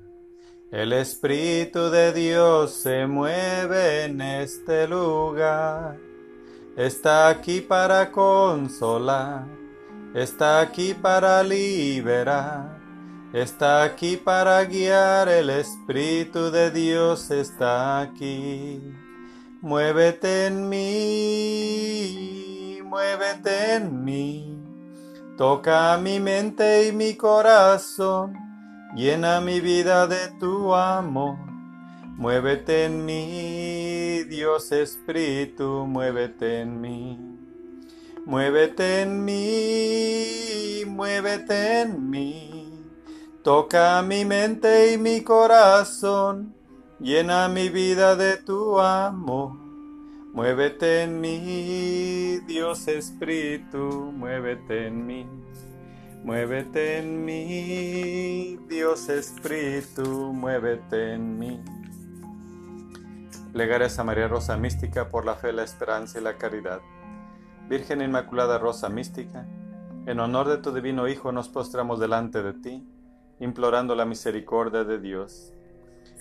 El 0.73 0.93
Espíritu 0.93 1.91
de 1.91 2.13
Dios 2.13 2.73
se 2.73 3.07
mueve 3.07 4.07
en 4.07 4.21
este 4.21 4.89
lugar. 4.89 5.97
Está 6.77 7.29
aquí 7.29 7.61
para 7.61 8.11
consolar. 8.11 9.47
Está 10.13 10.61
aquí 10.61 10.93
para 10.93 11.41
liberar. 11.45 12.74
Está 13.35 13.83
aquí 13.83 14.17
para 14.17 14.65
guiar. 14.65 15.29
El 15.29 15.51
Espíritu 15.51 16.51
de 16.51 16.71
Dios 16.71 17.31
está 17.31 18.01
aquí. 18.01 18.81
Muévete 19.61 20.47
en 20.47 20.71
mí. 20.71 21.99
Muévete 22.83 23.75
en 23.75 24.05
mí 24.05 24.55
Toca 25.37 25.99
mi 25.99 26.21
mente 26.21 26.87
y 26.87 26.93
mi 26.93 27.17
corazón, 27.17 28.35
llena 28.95 29.41
mi 29.41 29.59
vida 29.61 30.07
de 30.07 30.29
tu 30.39 30.73
amor. 30.73 31.37
Muévete 32.17 32.85
en 32.85 33.05
mí, 33.05 34.23
Dios 34.29 34.71
Espíritu, 34.71 35.87
muévete 35.89 36.61
en 36.61 36.81
mí. 36.81 37.19
Muévete 38.25 39.03
en 39.03 39.25
mí, 39.25 40.85
muévete 40.87 41.81
en 41.81 42.11
mí. 42.11 42.64
Toca 43.45 44.01
mi 44.01 44.25
mente 44.25 44.95
y 44.95 44.97
mi 44.97 45.21
corazón, 45.21 46.55
llena 46.99 47.47
mi 47.51 47.69
vida 47.69 48.17
de 48.17 48.39
tu 48.39 48.81
amor. 48.81 49.53
Muévete 50.33 51.03
en 51.03 51.21
mí, 51.21 52.39
Dios 52.47 52.89
Espíritu, 52.89 54.13
muévete 54.17 54.87
en 54.87 55.07
mí. 55.07 55.27
Muévete 56.25 56.97
en 56.97 57.23
mí, 57.23 58.59
Dios 58.67 59.11
Espíritu, 59.11 60.33
muévete 60.33 61.13
en 61.13 61.39
mí. 61.39 61.61
Legares 63.53 63.99
a 63.99 64.05
María 64.05 64.27
Rosa 64.27 64.57
Mística 64.57 65.11
por 65.11 65.27
la 65.27 65.35
fe, 65.35 65.53
la 65.53 65.65
esperanza 65.65 66.19
y 66.19 66.23
la 66.23 66.39
caridad. 66.39 66.81
Virgen 67.69 68.01
Inmaculada 68.01 68.57
Rosa 68.57 68.89
Mística, 68.89 69.47
en 70.07 70.19
honor 70.19 70.49
de 70.49 70.57
tu 70.57 70.73
divino 70.73 71.09
Hijo 71.09 71.31
nos 71.31 71.51
postramos 71.51 72.01
delante 72.01 72.43
de 72.43 72.55
ti, 72.55 72.89
implorando 73.41 73.95
la 73.95 74.05
misericordia 74.05 74.85
de 74.85 74.99
Dios. 74.99 75.53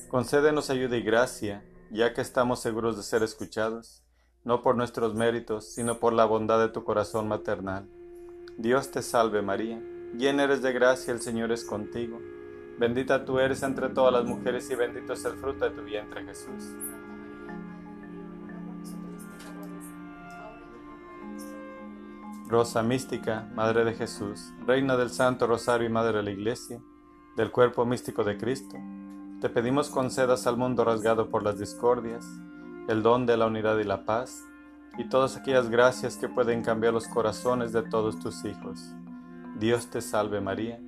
Concédenos 0.09 0.69
ayuda 0.69 0.97
y 0.97 1.01
gracia, 1.03 1.63
ya 1.91 2.13
que 2.13 2.21
estamos 2.21 2.59
seguros 2.59 2.97
de 2.97 3.03
ser 3.03 3.23
escuchados 3.23 4.03
no 4.43 4.61
por 4.61 4.75
nuestros 4.75 5.15
méritos, 5.15 5.73
sino 5.73 5.99
por 5.99 6.13
la 6.13 6.25
bondad 6.25 6.59
de 6.59 6.69
tu 6.69 6.83
corazón 6.83 7.27
maternal. 7.27 7.87
Dios 8.57 8.91
te 8.91 9.01
salve 9.01 9.41
María, 9.41 9.81
llena 10.17 10.43
eres 10.43 10.61
de 10.61 10.73
gracia, 10.73 11.13
el 11.13 11.21
Señor 11.21 11.51
es 11.51 11.63
contigo. 11.63 12.19
Bendita 12.77 13.23
tú 13.23 13.39
eres 13.39 13.63
entre 13.63 13.89
todas 13.89 14.11
las 14.13 14.25
mujeres 14.25 14.69
y 14.69 14.75
bendito 14.75 15.13
es 15.13 15.23
el 15.25 15.33
fruto 15.33 15.65
de 15.65 15.71
tu 15.71 15.83
vientre 15.83 16.23
Jesús. 16.25 16.75
Rosa 22.47 22.83
mística, 22.83 23.49
Madre 23.55 23.85
de 23.85 23.93
Jesús, 23.93 24.53
Reina 24.67 24.97
del 24.97 25.09
Santo 25.09 25.47
Rosario 25.47 25.87
y 25.87 25.91
Madre 25.91 26.17
de 26.17 26.23
la 26.23 26.31
Iglesia, 26.31 26.81
del 27.35 27.51
cuerpo 27.51 27.85
místico 27.85 28.23
de 28.23 28.37
Cristo, 28.37 28.77
te 29.41 29.49
pedimos 29.49 29.89
concedas 29.89 30.47
al 30.47 30.57
mundo 30.57 30.85
rasgado 30.85 31.29
por 31.29 31.43
las 31.43 31.59
discordias, 31.59 32.25
el 32.87 33.03
don 33.03 33.25
de 33.25 33.37
la 33.37 33.47
unidad 33.47 33.77
y 33.77 33.83
la 33.83 34.05
paz, 34.05 34.43
y 34.97 35.09
todas 35.09 35.35
aquellas 35.35 35.69
gracias 35.69 36.17
que 36.17 36.29
pueden 36.29 36.61
cambiar 36.63 36.93
los 36.93 37.07
corazones 37.07 37.73
de 37.73 37.81
todos 37.81 38.19
tus 38.19 38.45
hijos. 38.45 38.93
Dios 39.57 39.87
te 39.87 40.01
salve 40.01 40.39
María, 40.39 40.79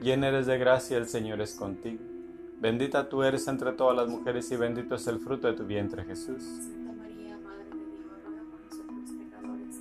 llena 0.00 0.28
eres 0.28 0.46
de 0.46 0.58
gracia, 0.58 0.96
el 0.98 1.08
Señor 1.08 1.40
es 1.40 1.54
contigo. 1.54 2.02
Bendita 2.60 3.08
tú 3.08 3.22
eres 3.22 3.46
entre 3.48 3.72
todas 3.72 3.96
las 3.96 4.08
mujeres 4.08 4.50
y 4.50 4.56
bendito 4.56 4.94
es 4.94 5.06
el 5.06 5.18
fruto 5.18 5.46
de 5.46 5.54
tu 5.54 5.64
vientre 5.64 6.04
Jesús. 6.04 6.42
Santa 6.42 6.92
María, 6.92 7.36
Madre 7.38 7.64
de 7.64 7.84
Dios, 7.90 8.06
ruega 8.22 8.42
por 8.50 8.60
nosotros 8.60 9.10
pecadores, 9.18 9.76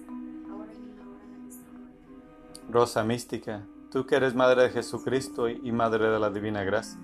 ahora 0.50 0.74
y 0.74 0.78
en 0.78 0.98
la 0.98 1.08
hora 1.08 1.26
de 1.26 1.38
nuestra 1.40 1.72
muerte. 1.72 2.72
Rosa 2.72 3.04
mística, 3.04 3.64
tú 3.94 4.08
que 4.08 4.16
eres 4.16 4.34
Madre 4.34 4.64
de 4.64 4.70
Jesucristo 4.72 5.48
y 5.48 5.72
Madre 5.72 6.10
de 6.10 6.20
la 6.20 6.32
Divina 6.32 6.64
Gracia, 6.64 7.00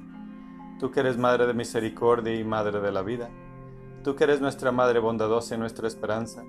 tú 0.80 0.90
que 0.90 1.02
eres 1.02 1.20
Madre 1.20 1.46
de 1.46 1.54
Misericordia 1.54 2.34
y 2.34 2.44
Madre 2.44 2.82
de 2.82 2.92
la 2.92 3.04
Vida, 3.04 3.30
Tú 4.04 4.16
que 4.16 4.24
eres 4.24 4.40
nuestra 4.40 4.72
Madre 4.72 5.00
bondadosa 5.00 5.56
y 5.56 5.58
nuestra 5.58 5.88
esperanza, 5.88 6.44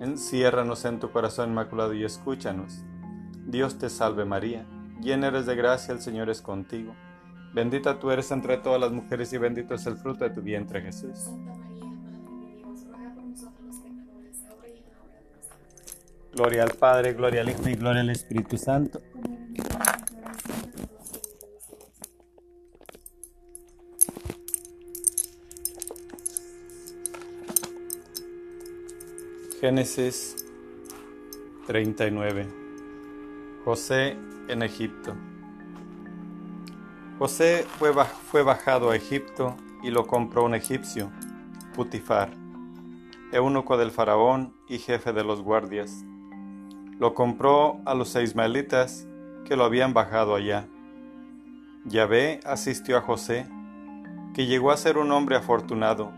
enciérranos 0.00 0.84
en 0.84 1.00
tu 1.00 1.10
corazón 1.10 1.50
inmaculado 1.50 1.94
y 1.94 2.04
escúchanos. 2.04 2.84
Dios 3.46 3.78
te 3.78 3.88
salve 3.88 4.26
María, 4.26 4.66
llena 5.00 5.28
eres 5.28 5.46
de 5.46 5.56
gracia, 5.56 5.94
el 5.94 6.00
Señor 6.00 6.28
es 6.28 6.42
contigo. 6.42 6.94
Bendita 7.54 7.98
tú 7.98 8.10
eres 8.10 8.30
entre 8.30 8.58
todas 8.58 8.78
las 8.80 8.92
mujeres 8.92 9.32
y 9.32 9.38
bendito 9.38 9.74
es 9.74 9.86
el 9.86 9.96
fruto 9.96 10.24
de 10.24 10.30
tu 10.30 10.42
vientre 10.42 10.82
Jesús. 10.82 11.18
Santa 11.18 11.54
María, 11.54 11.84
Madre 11.86 12.20
Dios, 12.54 12.86
por 12.86 13.22
nosotros 13.24 13.64
los. 13.66 13.80
Gloria 16.34 16.62
al 16.62 16.72
Padre, 16.72 17.14
gloria 17.14 17.40
al 17.40 17.48
Hijo 17.48 17.68
y 17.68 17.74
gloria 17.74 18.02
al 18.02 18.10
Espíritu 18.10 18.58
Santo 18.58 19.00
Génesis 29.60 30.36
39 31.66 32.48
José 33.62 34.16
en 34.48 34.62
Egipto 34.62 35.14
José 37.18 37.66
fue, 37.78 38.42
bajado 38.42 38.88
a 38.88 38.96
Egipto 38.96 39.58
y 39.82 39.90
lo 39.90 40.06
compró 40.06 40.44
un 40.44 40.54
egipcio, 40.54 41.10
Putifar, 41.74 42.30
eunuco 43.32 43.76
del 43.76 43.90
faraón 43.90 44.54
y 44.66 44.78
jefe 44.78 45.12
de 45.12 45.24
los 45.24 45.42
guardias. 45.42 46.06
Lo 46.98 47.12
compró 47.12 47.82
a 47.84 47.92
los 47.92 48.16
ismaelitas 48.16 49.06
que 49.44 49.56
lo 49.56 49.64
habían 49.64 49.92
bajado 49.92 50.36
allá. 50.36 50.68
Yahvé 51.84 52.40
asistió 52.46 52.96
a 52.96 53.02
José, 53.02 53.46
que 54.32 54.46
llegó 54.46 54.70
a 54.70 54.78
ser 54.78 54.96
un 54.96 55.12
hombre 55.12 55.36
afortunado, 55.36 56.14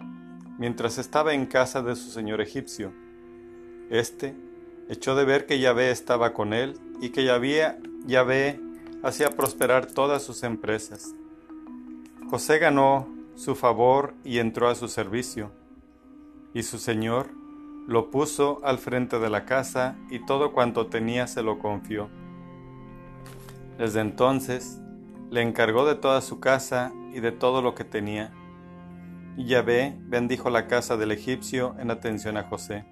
mientras 0.59 0.99
estaba 0.99 1.35
en 1.35 1.47
casa 1.47 1.83
de 1.83 1.97
su 1.97 2.09
señor 2.13 2.41
egipcio 2.41 2.93
este 3.93 4.35
echó 4.89 5.15
de 5.15 5.25
ver 5.25 5.47
que 5.47 5.61
Yahvé 5.61 5.91
estaba 5.91 6.33
con 6.33 6.55
él 6.55 6.79
y 7.01 7.11
que 7.11 7.25
Yahvé, 7.25 8.61
hacía 9.03 9.31
prosperar 9.31 9.87
todas 9.87 10.23
sus 10.23 10.43
empresas. 10.45 11.15
José 12.31 12.59
ganó 12.59 13.09
su 13.35 13.55
favor 13.55 14.15
y 14.25 14.39
entró 14.39 14.69
a 14.69 14.75
su 14.75 14.89
servicio, 14.89 15.51
y 16.55 16.63
su 16.63 16.79
señor 16.79 17.29
lo 17.87 18.11
puso 18.11 18.61
al 18.65 18.79
frente 18.79 19.19
de 19.19 19.29
la 19.29 19.45
casa 19.45 19.97
y 20.09 20.25
todo 20.25 20.53
cuanto 20.53 20.87
tenía 20.87 21.27
se 21.27 21.43
lo 21.43 21.59
confió. 21.59 22.09
Desde 23.79 24.01
entonces 24.01 24.79
le 25.31 25.43
encargó 25.43 25.85
de 25.85 25.97
toda 25.97 26.21
su 26.21 26.39
casa 26.39 26.93
y 27.13 27.21
de 27.21 27.33
todo 27.33 27.61
lo 27.61 27.75
que 27.75 27.85
tenía. 27.85 28.33
Y 29.37 29.47
Yahvé 29.47 29.97
bendijo 30.03 30.49
la 30.51 30.69
casa 30.69 30.97
del 30.97 31.11
egipcio 31.11 31.75
en 31.79 31.91
atención 31.91 32.37
a 32.37 32.45
José 32.45 32.85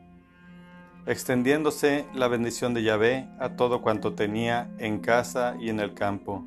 extendiéndose 1.06 2.06
la 2.14 2.28
bendición 2.28 2.74
de 2.74 2.82
Yahvé 2.82 3.28
a 3.38 3.56
todo 3.56 3.82
cuanto 3.82 4.14
tenía 4.14 4.70
en 4.78 5.00
casa 5.00 5.56
y 5.60 5.70
en 5.70 5.80
el 5.80 5.94
campo. 5.94 6.44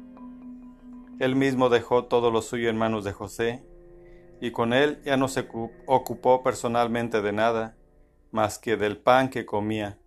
Él 1.20 1.36
mismo 1.36 1.70
dejó 1.70 2.06
todo 2.06 2.32
lo 2.32 2.42
suyo 2.42 2.70
en 2.70 2.78
manos 2.78 3.04
de 3.04 3.14
José, 3.14 3.64
y 4.42 4.52
con 4.52 4.74
él 4.74 5.02
ya 5.06 5.16
no 5.16 5.28
se 5.28 5.48
ocupó 5.86 6.44
personalmente 6.44 7.22
de 7.22 7.32
nada, 7.32 7.78
más 8.32 8.60
que 8.60 8.78
del 8.78 8.98
pan 8.98 9.30
que 9.30 9.46
comía. 9.46 9.98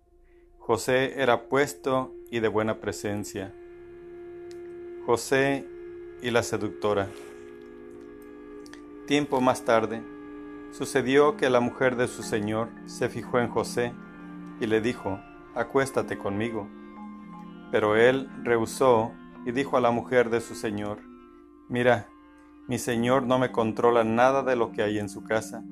José 0.59 1.21
era 1.21 1.47
puesto 1.47 2.13
y 2.29 2.39
de 2.39 2.47
buena 2.47 2.79
presencia. 2.79 3.53
José 5.05 5.65
y 6.21 6.29
la 6.31 6.43
seductora. 6.43 7.07
Tiempo 9.07 9.39
más 9.39 9.63
tarde, 9.63 10.03
sucedió 10.71 11.37
que 11.37 11.49
la 11.49 11.61
mujer 11.61 11.95
de 11.95 12.09
su 12.09 12.23
señor 12.23 12.69
se 12.85 13.07
fijó 13.07 13.39
en 13.39 13.47
José, 13.47 13.93
y 14.59 14.67
le 14.67 14.81
dijo, 14.81 15.19
acuéstate 15.55 16.17
conmigo. 16.17 16.67
Pero 17.71 17.95
él 17.95 18.29
rehusó 18.43 19.11
y 19.45 19.51
dijo 19.51 19.77
a 19.77 19.81
la 19.81 19.91
mujer 19.91 20.29
de 20.29 20.41
su 20.41 20.55
señor, 20.55 20.99
mira, 21.69 22.07
mi 22.67 22.77
señor 22.77 23.23
no 23.23 23.39
me 23.39 23.51
controla 23.51 24.03
nada 24.03 24.43
de 24.43 24.55
lo 24.55 24.71
que 24.71 24.83
hay 24.83 24.99
en 24.99 25.09
su 25.09 25.23
casa, 25.23 25.63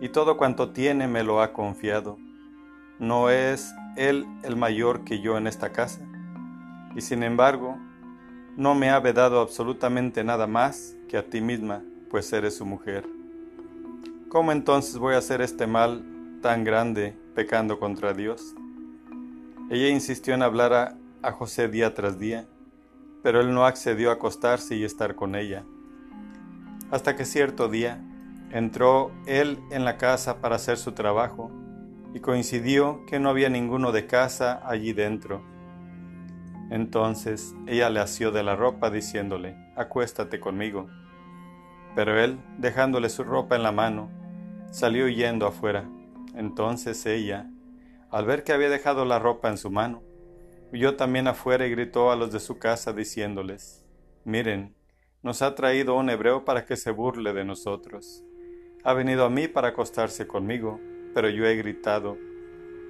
y 0.00 0.08
todo 0.08 0.36
cuanto 0.36 0.70
tiene 0.70 1.06
me 1.08 1.22
lo 1.22 1.40
ha 1.42 1.52
confiado. 1.52 2.18
¿No 2.98 3.30
es 3.30 3.74
él 3.96 4.26
el 4.42 4.56
mayor 4.56 5.04
que 5.04 5.20
yo 5.20 5.36
en 5.36 5.46
esta 5.46 5.72
casa? 5.72 6.00
Y 6.94 7.00
sin 7.00 7.22
embargo, 7.22 7.76
no 8.56 8.74
me 8.74 8.90
ha 8.90 9.00
vedado 9.00 9.40
absolutamente 9.40 10.22
nada 10.24 10.46
más 10.46 10.96
que 11.08 11.16
a 11.16 11.28
ti 11.28 11.40
misma, 11.40 11.82
pues 12.10 12.32
eres 12.32 12.56
su 12.56 12.66
mujer. 12.66 13.08
¿Cómo 14.28 14.52
entonces 14.52 14.98
voy 14.98 15.14
a 15.14 15.18
hacer 15.18 15.40
este 15.40 15.66
mal 15.66 16.04
tan 16.42 16.64
grande 16.64 17.16
pecando 17.34 17.78
contra 17.78 18.14
Dios. 18.14 18.54
Ella 19.70 19.88
insistió 19.88 20.34
en 20.34 20.42
hablar 20.42 20.96
a 21.22 21.32
José 21.32 21.68
día 21.68 21.94
tras 21.94 22.18
día, 22.18 22.46
pero 23.22 23.40
él 23.40 23.54
no 23.54 23.64
accedió 23.64 24.10
a 24.10 24.14
acostarse 24.14 24.76
y 24.76 24.84
estar 24.84 25.14
con 25.14 25.34
ella. 25.34 25.64
Hasta 26.90 27.16
que 27.16 27.24
cierto 27.24 27.68
día 27.68 28.00
entró 28.50 29.12
él 29.26 29.58
en 29.70 29.84
la 29.84 29.96
casa 29.96 30.40
para 30.40 30.56
hacer 30.56 30.76
su 30.76 30.92
trabajo, 30.92 31.50
y 32.14 32.20
coincidió 32.20 33.06
que 33.06 33.18
no 33.18 33.30
había 33.30 33.48
ninguno 33.48 33.92
de 33.92 34.06
casa 34.06 34.60
allí 34.68 34.92
dentro. 34.92 35.42
Entonces 36.70 37.54
ella 37.66 37.88
le 37.90 38.00
asió 38.00 38.30
de 38.30 38.42
la 38.42 38.56
ropa 38.56 38.90
diciéndole, 38.90 39.56
acuéstate 39.76 40.38
conmigo. 40.38 40.88
Pero 41.94 42.18
él, 42.18 42.38
dejándole 42.58 43.08
su 43.08 43.24
ropa 43.24 43.56
en 43.56 43.62
la 43.62 43.72
mano, 43.72 44.10
salió 44.70 45.08
yendo 45.08 45.46
afuera. 45.46 45.88
Entonces 46.34 47.04
ella, 47.06 47.50
al 48.10 48.26
ver 48.26 48.44
que 48.44 48.52
había 48.52 48.68
dejado 48.68 49.04
la 49.04 49.18
ropa 49.18 49.48
en 49.48 49.58
su 49.58 49.70
mano, 49.70 50.02
huyó 50.72 50.96
también 50.96 51.28
afuera 51.28 51.66
y 51.66 51.70
gritó 51.70 52.10
a 52.10 52.16
los 52.16 52.32
de 52.32 52.40
su 52.40 52.58
casa 52.58 52.92
diciéndoles, 52.92 53.84
Miren, 54.24 54.74
nos 55.22 55.42
ha 55.42 55.54
traído 55.54 55.96
un 55.96 56.10
hebreo 56.10 56.44
para 56.44 56.64
que 56.64 56.76
se 56.76 56.90
burle 56.90 57.32
de 57.32 57.44
nosotros. 57.44 58.24
Ha 58.84 58.92
venido 58.94 59.24
a 59.24 59.30
mí 59.30 59.48
para 59.48 59.68
acostarse 59.68 60.26
conmigo, 60.26 60.80
pero 61.14 61.28
yo 61.28 61.46
he 61.46 61.56
gritado, 61.56 62.16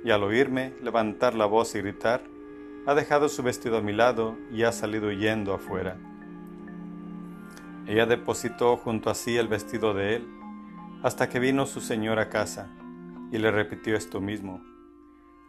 y 0.05 0.11
al 0.11 0.23
oírme 0.23 0.73
levantar 0.83 1.35
la 1.35 1.47
voz 1.47 1.75
y 1.75 1.79
gritar, 1.79 2.23
ha 2.87 2.95
dejado 2.95 3.29
su 3.29 3.43
vestido 3.43 3.79
a 3.79 3.83
mi 3.83 3.93
lado 3.93 4.37
y 4.51 4.63
ha 4.65 4.73
salido 4.73 5.09
huyendo 5.09 5.55
afuera. 5.55 5.99
Ella 7.87 8.07
depositó 8.07 8.77
junto 8.77 9.11
a 9.11 9.15
sí 9.15 9.37
el 9.37 9.49
vestido 9.49 9.93
de 9.95 10.17
él, 10.17 10.29
hasta 11.03 11.29
que 11.29 11.39
vino 11.39 11.67
su 11.67 11.81
señor 11.81 12.19
a 12.19 12.29
casa, 12.29 12.71
y 13.33 13.39
le 13.39 13.51
repitió 13.51 13.97
esto 13.97 14.21
mismo. 14.21 14.63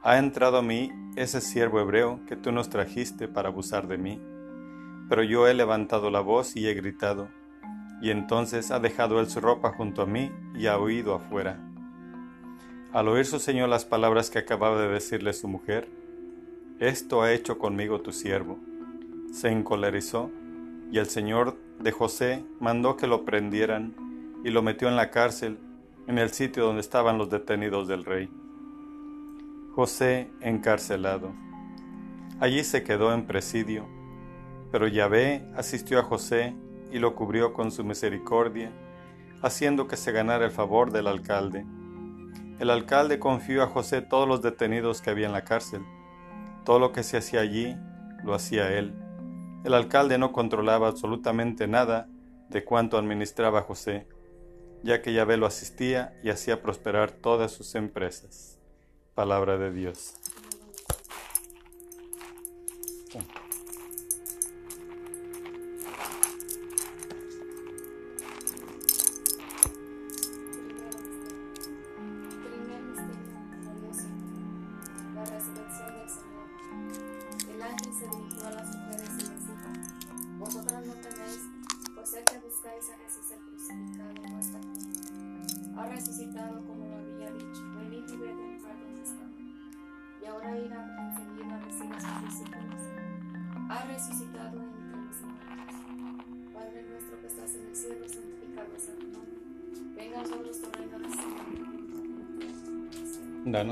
Ha 0.01 0.17
entrado 0.17 0.57
a 0.57 0.61
mí 0.63 0.91
ese 1.15 1.41
siervo 1.41 1.79
hebreo 1.79 2.21
que 2.27 2.35
tú 2.35 2.51
nos 2.51 2.69
trajiste 2.69 3.27
para 3.27 3.49
abusar 3.49 3.87
de 3.87 3.97
mí. 3.97 4.19
Pero 5.09 5.21
yo 5.21 5.47
he 5.47 5.53
levantado 5.53 6.09
la 6.09 6.21
voz 6.21 6.55
y 6.55 6.67
he 6.67 6.73
gritado, 6.73 7.29
y 8.01 8.09
entonces 8.09 8.71
ha 8.71 8.79
dejado 8.79 9.19
él 9.19 9.29
su 9.29 9.41
ropa 9.41 9.73
junto 9.73 10.01
a 10.01 10.05
mí 10.05 10.31
y 10.55 10.67
ha 10.67 10.79
huido 10.79 11.13
afuera. 11.13 11.59
Al 12.93 13.07
oír 13.09 13.25
su 13.25 13.39
señor 13.39 13.69
las 13.69 13.85
palabras 13.85 14.29
que 14.29 14.39
acababa 14.39 14.81
de 14.81 14.87
decirle 14.87 15.33
su 15.33 15.47
mujer, 15.47 15.89
esto 16.79 17.21
ha 17.21 17.33
hecho 17.33 17.59
conmigo 17.59 18.01
tu 18.01 18.11
siervo. 18.11 18.59
Se 19.31 19.49
encolerizó, 19.49 20.31
y 20.91 20.99
el 20.99 21.07
señor 21.07 21.57
de 21.79 21.91
José 21.91 22.45
mandó 22.59 22.97
que 22.97 23.07
lo 23.07 23.25
prendieran 23.25 23.95
y 24.43 24.51
lo 24.51 24.61
metió 24.61 24.87
en 24.87 24.95
la 24.95 25.09
cárcel, 25.09 25.57
en 26.07 26.17
el 26.17 26.31
sitio 26.31 26.65
donde 26.65 26.81
estaban 26.81 27.17
los 27.17 27.29
detenidos 27.29 27.87
del 27.87 28.03
rey. 28.03 28.29
José 29.73 30.29
encarcelado. 30.41 31.33
Allí 32.39 32.63
se 32.63 32.83
quedó 32.83 33.13
en 33.13 33.25
presidio, 33.25 33.87
pero 34.71 34.87
Yahvé 34.87 35.49
asistió 35.55 35.99
a 35.99 36.03
José 36.03 36.55
y 36.91 36.99
lo 36.99 37.15
cubrió 37.15 37.53
con 37.53 37.71
su 37.71 37.83
misericordia, 37.83 38.71
haciendo 39.41 39.87
que 39.87 39.97
se 39.97 40.11
ganara 40.11 40.45
el 40.45 40.51
favor 40.51 40.91
del 40.91 41.07
alcalde. 41.07 41.65
El 42.59 42.69
alcalde 42.69 43.17
confió 43.17 43.63
a 43.63 43.67
José 43.67 44.01
todos 44.01 44.27
los 44.27 44.41
detenidos 44.41 45.01
que 45.01 45.09
había 45.09 45.25
en 45.25 45.33
la 45.33 45.43
cárcel. 45.43 45.83
Todo 46.65 46.79
lo 46.79 46.91
que 46.91 47.03
se 47.03 47.17
hacía 47.17 47.41
allí, 47.41 47.75
lo 48.23 48.33
hacía 48.33 48.71
él. 48.77 48.93
El 49.63 49.73
alcalde 49.73 50.17
no 50.17 50.31
controlaba 50.31 50.87
absolutamente 50.87 51.67
nada 51.67 52.07
de 52.49 52.63
cuanto 52.63 52.97
administraba 52.97 53.61
José, 53.61 54.07
ya 54.83 55.01
que 55.01 55.13
Yahvé 55.13 55.37
lo 55.37 55.45
asistía 55.45 56.13
y 56.23 56.29
hacía 56.29 56.61
prosperar 56.61 57.11
todas 57.11 57.51
sus 57.51 57.75
empresas. 57.75 58.59
Palabra 59.15 59.57
de 59.57 59.71
Dios. 59.71 60.15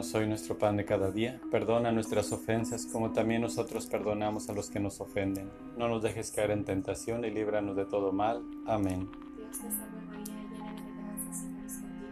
Danos 0.02 0.16
hoy 0.16 0.28
nuestro 0.28 0.58
pan 0.58 0.78
de 0.78 0.84
cada 0.84 1.12
día. 1.12 1.40
Perdona 1.52 1.92
nuestras 1.92 2.32
ofensas 2.32 2.88
como 2.88 3.12
también 3.12 3.44
nosotros 3.44 3.86
perdonamos 3.86 4.50
a 4.50 4.54
los 4.54 4.72
que 4.72 4.80
nos 4.80 5.00
ofenden. 5.00 5.52
No 5.78 5.88
nos 5.90 6.02
dejes 6.02 6.32
caer 6.32 6.50
en 6.50 6.66
tentación 6.66 7.24
y 7.24 7.30
líbranos 7.30 7.76
de 7.76 7.86
todo 7.86 8.12
mal. 8.12 8.42
Amén. 8.66 9.12
Dios 9.38 9.52
te 9.52 9.70
salve 9.70 10.02
María, 10.08 10.42
llena 10.50 10.74
de 10.74 10.82
gracia, 11.04 11.34
Señor 11.36 11.66
es 11.68 11.74
contigo. 11.74 12.10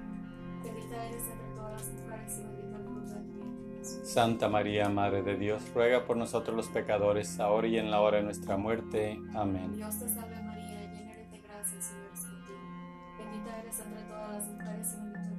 Bendita 0.63 1.07
eres 1.07 1.23
entre 1.23 1.47
todas 1.55 1.73
las 1.73 1.89
mujeres 1.89 2.37
y 2.37 2.43
bendito 2.43 2.77
el 2.77 2.83
fruto 2.83 3.15
de 3.15 3.21
tu 3.23 3.33
vientre. 3.39 4.05
Santa 4.05 4.49
María, 4.49 4.89
Madre 4.89 5.23
de 5.23 5.35
Dios, 5.35 5.63
ruega 5.73 6.05
por 6.05 6.15
nosotros 6.15 6.55
los 6.55 6.67
pecadores, 6.67 7.39
ahora 7.39 7.67
y 7.69 7.79
en 7.79 7.89
la 7.89 8.01
hora 8.01 8.17
de 8.17 8.23
nuestra 8.23 8.55
muerte. 8.55 9.19
Amén. 9.33 9.73
Dios 9.73 9.97
te 9.97 10.07
salve 10.09 10.39
María, 10.43 10.81
llena 10.93 11.15
de 11.15 11.41
gracia, 11.41 11.81
Señor 11.81 12.11
es 12.13 12.21
contigo. 12.21 12.59
Bendita 13.17 13.61
eres 13.61 13.79
entre 13.79 14.03
todas 14.03 14.31
las 14.31 14.47
mujeres 14.47 14.93
y 14.93 15.11
bendito 15.11 15.38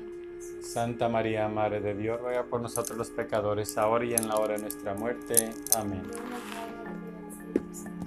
Santa 0.61 1.09
María, 1.09 1.47
Madre 1.47 1.81
de 1.81 1.95
Dios, 1.95 2.21
ruega 2.21 2.43
por 2.43 2.61
nosotros 2.61 2.97
los 2.97 3.09
pecadores, 3.09 3.77
ahora 3.77 4.05
y 4.05 4.13
en 4.13 4.27
la 4.27 4.37
hora 4.37 4.55
de 4.55 4.61
nuestra 4.61 4.93
muerte. 4.93 5.51
Amén. 5.75 6.03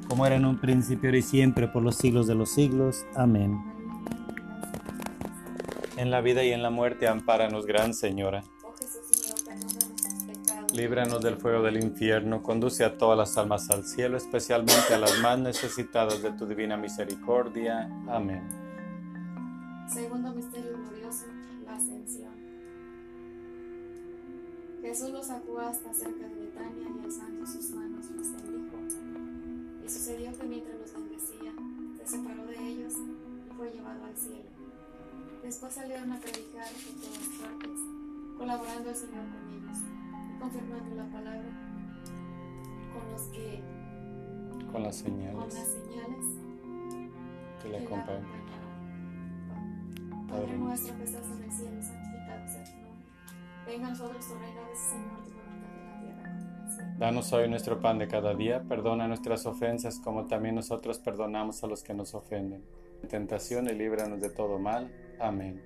como 0.08 0.26
era 0.26 0.36
en 0.36 0.44
un 0.44 0.58
principio, 0.58 1.08
ahora 1.08 1.18
y 1.18 1.22
siempre, 1.22 1.66
por 1.66 1.82
los 1.82 1.96
siglos 1.96 2.26
de 2.26 2.34
los 2.34 2.50
siglos. 2.50 3.04
Amén. 3.16 3.60
En 5.96 6.10
la 6.10 6.20
vida 6.20 6.44
y 6.44 6.52
en 6.52 6.62
la 6.62 6.70
muerte, 6.70 7.08
ampáranos, 7.08 7.66
Gran 7.66 7.94
Señora. 7.94 8.42
Líbranos 10.72 11.22
del 11.22 11.36
fuego 11.36 11.62
del 11.62 11.82
infierno, 11.82 12.42
conduce 12.42 12.84
a 12.84 12.98
todas 12.98 13.16
las 13.16 13.36
almas 13.38 13.70
al 13.70 13.84
cielo, 13.84 14.16
especialmente 14.16 14.92
a 14.92 14.98
las 14.98 15.18
más 15.18 15.38
necesitadas 15.38 16.20
de 16.20 16.32
tu 16.32 16.46
divina 16.46 16.76
misericordia. 16.76 17.88
Amén. 18.08 18.63
Jesús 24.94 25.10
los 25.10 25.26
sacó 25.26 25.58
hasta 25.58 25.92
cerca 25.92 26.28
de 26.28 26.36
Betania 26.36 26.86
y 26.88 27.04
alzando 27.04 27.44
sus 27.44 27.70
manos 27.70 28.08
los 28.12 28.30
bendijo. 28.30 28.76
Y 29.84 29.88
sucedió 29.88 30.30
que 30.38 30.46
mientras 30.46 30.78
los 30.78 30.92
bendecía, 30.92 31.52
se 31.98 32.06
separó 32.06 32.46
de 32.46 32.56
ellos 32.56 32.94
y 32.94 33.52
fue 33.56 33.72
llevado 33.72 34.04
al 34.04 34.16
cielo. 34.16 34.50
Después 35.42 35.74
salieron 35.74 36.12
a 36.12 36.20
predicar 36.20 36.68
en 36.68 37.00
todas 37.00 37.26
partes, 37.42 37.80
colaborando 38.38 38.90
el 38.90 38.94
Señor 38.94 39.24
con 39.34 39.50
ellos 39.50 39.78
confirmando 40.38 40.94
la 40.94 41.10
palabra 41.10 41.50
con 42.94 43.10
los 43.10 43.22
que 43.32 43.60
con 44.70 44.82
las 44.84 44.94
señales, 44.94 45.34
con 45.34 45.48
las 45.48 45.68
señales 45.72 46.24
que 47.60 47.68
le 47.68 47.78
acompañan. 47.78 48.44
Padre 50.28 50.56
nuestro 50.56 50.96
que 50.96 51.02
estás 51.02 51.24
en 51.32 51.42
el 51.42 51.50
cielo, 51.50 52.03
Venga 53.66 53.86
a 53.86 53.90
nosotros 53.90 54.26
tu 54.26 54.34
reino, 54.34 54.60
Señor, 54.74 55.24
tu 55.24 55.30
voluntad 55.30 55.74
en 55.78 55.86
la 55.86 56.00
tierra 56.00 56.38
como 56.38 56.52
en 56.52 56.64
el 56.64 56.70
cielo. 56.70 56.98
Danos 56.98 57.32
hoy 57.32 57.48
nuestro 57.48 57.80
pan 57.80 57.98
de 57.98 58.08
cada 58.08 58.34
día, 58.34 58.62
perdona 58.68 59.08
nuestras 59.08 59.46
ofensas 59.46 59.98
como 60.00 60.26
también 60.26 60.54
nosotros 60.54 60.98
perdonamos 60.98 61.64
a 61.64 61.66
los 61.66 61.82
que 61.82 61.94
nos 61.94 62.14
ofenden. 62.14 62.64
En 63.02 63.08
tentación 63.08 63.68
y 63.68 63.72
líbranos 63.72 64.20
de 64.20 64.30
todo 64.30 64.58
mal. 64.58 64.90
Amén. 65.18 65.62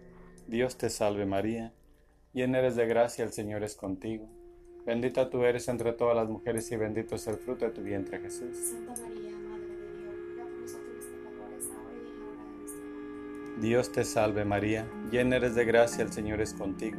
Dios 0.46 0.76
te 0.76 0.90
salve 0.90 1.26
María, 1.26 1.72
llena 2.32 2.58
eres 2.58 2.76
de 2.76 2.86
gracia, 2.86 3.24
el 3.24 3.32
Señor 3.32 3.64
es 3.64 3.74
contigo. 3.74 4.28
Bendita 4.86 5.28
tú 5.28 5.44
eres 5.44 5.68
entre 5.68 5.92
todas 5.92 6.16
las 6.16 6.28
mujeres 6.28 6.70
y 6.72 6.76
bendito 6.76 7.16
es 7.16 7.26
el 7.26 7.36
fruto 7.36 7.66
de 7.66 7.72
tu 7.72 7.82
vientre, 7.82 8.20
Jesús. 8.20 8.56
Santa 8.56 8.92
María, 9.02 9.36
Madre 9.36 9.66
de 9.66 9.98
Dios, 9.98 10.14
ruega 10.14 10.44
por 10.44 10.60
nosotros 10.60 11.04
pecadores, 11.04 11.68
ahora 11.76 11.94
y 11.94 12.10
en 12.10 12.18
la 12.18 12.26
hora 12.26 12.42
de 12.42 12.58
nuestra 12.58 12.84
muerte. 12.84 13.60
Dios 13.60 13.92
te 13.92 14.04
salve 14.04 14.44
María, 14.44 14.86
llena 15.10 15.36
eres 15.36 15.54
de 15.54 15.64
gracia, 15.66 16.02
el 16.02 16.12
Señor 16.12 16.40
es 16.40 16.54
contigo. 16.54 16.98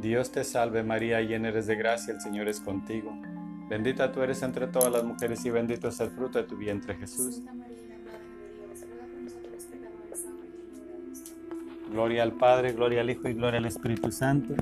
Dios 0.00 0.32
te 0.32 0.44
salve 0.44 0.82
María, 0.82 1.20
llena 1.20 1.48
eres 1.48 1.66
de 1.66 1.76
gracia, 1.76 2.14
el 2.14 2.20
Señor 2.20 2.48
es 2.48 2.60
contigo. 2.60 3.12
Bendita 3.68 4.10
tú 4.10 4.22
eres 4.22 4.42
entre 4.42 4.66
todas 4.66 4.90
las 4.90 5.04
mujeres 5.04 5.44
y 5.44 5.50
bendito 5.50 5.88
es 5.88 6.00
el 6.00 6.10
fruto 6.10 6.38
de 6.38 6.44
tu 6.44 6.56
vientre 6.56 6.96
Jesús. 6.96 7.42
Gloria 11.90 12.22
al 12.22 12.32
Padre, 12.32 12.72
gloria 12.72 13.00
al 13.00 13.10
Hijo 13.10 13.28
y 13.28 13.34
gloria 13.34 13.58
al 13.58 13.66
Espíritu 13.66 14.10
Santo. 14.10 14.54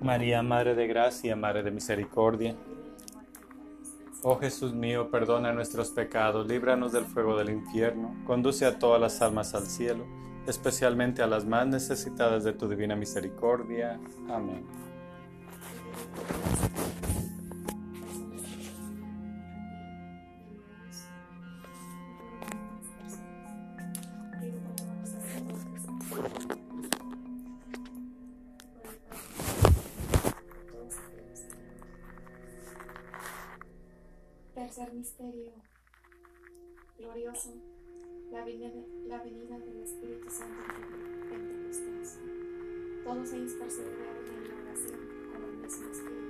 María, 0.00 0.42
Madre 0.42 0.74
de 0.74 0.86
Gracia, 0.86 1.36
Madre 1.36 1.62
de 1.62 1.70
Misericordia. 1.70 2.54
Oh 4.22 4.36
Jesús 4.36 4.72
mío, 4.72 5.10
perdona 5.10 5.52
nuestros 5.52 5.90
pecados, 5.90 6.48
líbranos 6.48 6.92
del 6.92 7.04
fuego 7.04 7.36
del 7.36 7.50
infierno, 7.50 8.16
conduce 8.26 8.64
a 8.64 8.78
todas 8.78 9.00
las 9.00 9.22
almas 9.22 9.54
al 9.54 9.66
cielo, 9.66 10.06
especialmente 10.48 11.22
a 11.22 11.26
las 11.26 11.44
más 11.44 11.66
necesitadas 11.66 12.42
de 12.42 12.52
tu 12.54 12.68
divina 12.68 12.96
misericordia. 12.96 14.00
Amén. 14.28 14.64
Ellos 43.30 43.52
perseveraron 43.52 44.24
en 44.24 44.48
la 44.48 44.54
oración 44.62 45.00
con 45.30 45.44
el 45.44 45.56
mismo 45.58 45.90
Espíritu, 45.90 46.27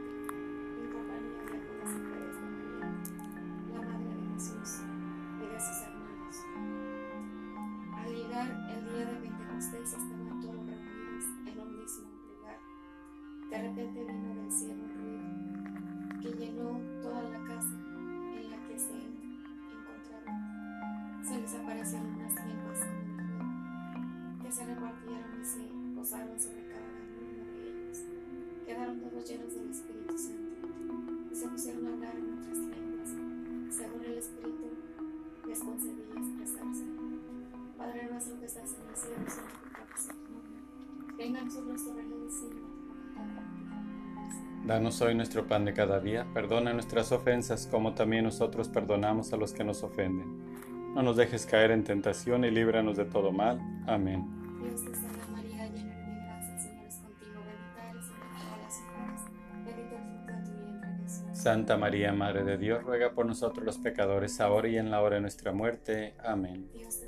Danos 44.68 45.00
hoy 45.00 45.14
nuestro 45.14 45.46
pan 45.46 45.64
de 45.64 45.72
cada 45.72 45.98
día, 45.98 46.26
perdona 46.34 46.74
nuestras 46.74 47.10
ofensas 47.10 47.66
como 47.66 47.94
también 47.94 48.24
nosotros 48.24 48.68
perdonamos 48.68 49.32
a 49.32 49.38
los 49.38 49.54
que 49.54 49.64
nos 49.64 49.82
ofenden. 49.82 50.92
No 50.94 51.02
nos 51.02 51.16
dejes 51.16 51.46
caer 51.46 51.70
en 51.70 51.84
tentación 51.84 52.44
y 52.44 52.50
líbranos 52.50 52.98
de 52.98 53.06
todo 53.06 53.32
mal. 53.32 53.58
Amén. 53.86 54.26
Dios 54.60 54.84
te 54.84 54.94
salve 54.94 55.26
María, 55.32 55.68
llena 55.68 55.96
de 55.96 56.22
gracia, 56.22 56.54
el 56.54 56.60
Señor 56.60 56.86
es 56.86 56.96
contigo, 56.96 57.40
bendita 57.46 57.90
eres 57.90 58.04
entre 58.10 58.28
todas 58.28 58.58
las 58.60 58.80
mujeres, 58.82 59.22
bendito 59.64 59.96
el 59.96 60.04
fruto 60.04 60.32
de 60.32 60.44
tu 60.44 60.66
vientre 60.66 60.90
Jesús. 61.02 61.38
Santa 61.42 61.76
María, 61.78 62.12
Madre 62.12 62.44
de 62.44 62.58
Dios, 62.58 62.82
ruega 62.82 63.12
por 63.12 63.24
nosotros 63.24 63.64
los 63.64 63.78
pecadores, 63.78 64.38
ahora 64.38 64.68
y 64.68 64.76
en 64.76 64.90
la 64.90 65.00
hora 65.00 65.14
de 65.14 65.22
nuestra 65.22 65.50
muerte. 65.50 66.14
Amén. 66.22 66.68
Dios 66.74 67.00
te 67.00 67.07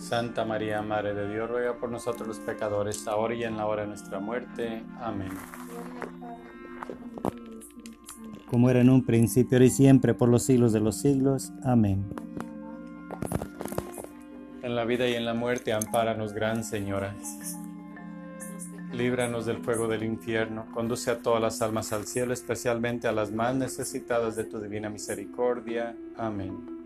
Santa 0.00 0.44
María, 0.44 0.80
Madre 0.82 1.14
de 1.14 1.32
Dios, 1.32 1.50
ruega 1.50 1.74
por 1.74 1.90
nosotros 1.90 2.28
los 2.28 2.38
pecadores, 2.38 3.06
ahora 3.06 3.34
y 3.34 3.44
en 3.44 3.56
la 3.56 3.66
hora 3.66 3.82
de 3.82 3.88
nuestra 3.88 4.20
muerte. 4.20 4.82
Amén. 5.00 5.30
Como 8.50 8.70
era 8.70 8.80
en 8.80 8.90
un 8.90 9.04
principio, 9.04 9.56
ahora 9.56 9.66
y 9.66 9.70
siempre, 9.70 10.14
por 10.14 10.28
los 10.28 10.44
siglos 10.44 10.72
de 10.72 10.80
los 10.80 11.00
siglos. 11.00 11.52
Amén. 11.64 12.04
En 14.62 14.74
la 14.74 14.84
vida 14.84 15.08
y 15.08 15.14
en 15.14 15.24
la 15.24 15.34
muerte, 15.34 15.72
ampáranos, 15.72 16.32
Gran 16.32 16.64
Señora. 16.64 17.14
Líbranos 18.92 19.44
del 19.44 19.58
fuego 19.58 19.86
del 19.86 20.02
infierno, 20.02 20.66
conduce 20.72 21.10
a 21.10 21.18
todas 21.18 21.42
las 21.42 21.60
almas 21.60 21.92
al 21.92 22.06
cielo, 22.06 22.32
especialmente 22.32 23.06
a 23.06 23.12
las 23.12 23.30
más 23.30 23.54
necesitadas 23.54 24.34
de 24.34 24.44
tu 24.44 24.60
divina 24.60 24.88
misericordia. 24.88 25.94
Amén. 26.16 26.77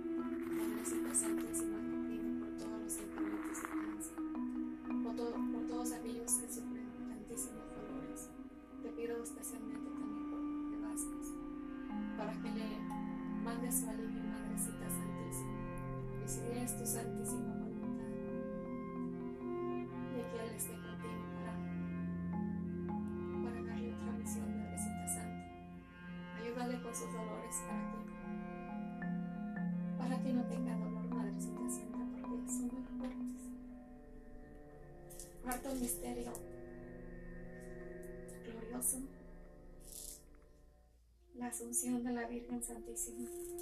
De 42.68 42.74
la 42.74 43.61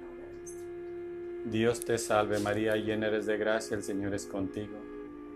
Dios 1.45 1.79
te 1.79 1.97
salve 1.97 2.39
María, 2.39 2.75
llena 2.75 3.07
eres 3.07 3.25
de 3.25 3.37
gracia, 3.37 3.75
el 3.75 3.83
Señor 3.83 4.13
es 4.13 4.27
contigo. 4.27 4.77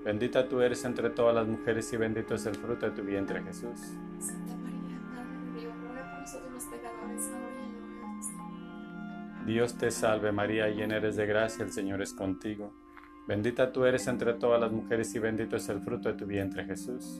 Bendita 0.03 0.47
tú 0.47 0.61
eres 0.61 0.85
entre 0.85 1.09
todas 1.09 1.33
las 1.33 1.47
mujeres 1.47 1.91
y 1.93 1.97
bendito 1.97 2.35
es 2.35 2.45
el 2.45 2.55
fruto 2.55 2.85
de 2.85 2.91
tu 2.91 3.01
vientre 3.01 3.41
Jesús. 3.41 3.79
Santa 4.19 4.55
María, 4.55 4.99
Madre 4.99 5.51
de 5.53 5.59
Dios, 5.61 5.73
ruega 5.81 6.11
por 6.11 6.19
nosotros 6.21 6.51
los 6.53 6.63
pecadores, 6.65 7.29
ahora 7.33 7.55
y 7.59 7.65
en 7.65 7.73
la 7.73 7.85
hora 7.87 7.97
de 7.97 8.13
nuestra 8.13 8.37
muerte. 8.37 9.45
Dios 9.47 9.77
te 9.79 9.89
salve 9.89 10.31
María, 10.31 10.69
llena 10.69 10.97
eres 10.97 11.15
de 11.15 11.25
gracia, 11.25 11.65
el 11.65 11.71
Señor 11.71 12.03
es 12.03 12.13
contigo. 12.13 12.71
Bendita 13.27 13.71
tú 13.71 13.85
eres 13.85 14.05
entre 14.05 14.35
todas 14.35 14.61
las 14.61 14.71
mujeres 14.71 15.15
y 15.15 15.19
bendito 15.19 15.55
es 15.55 15.67
el 15.69 15.81
fruto 15.81 16.09
de 16.09 16.15
tu 16.15 16.27
vientre 16.27 16.65
Jesús. 16.65 17.19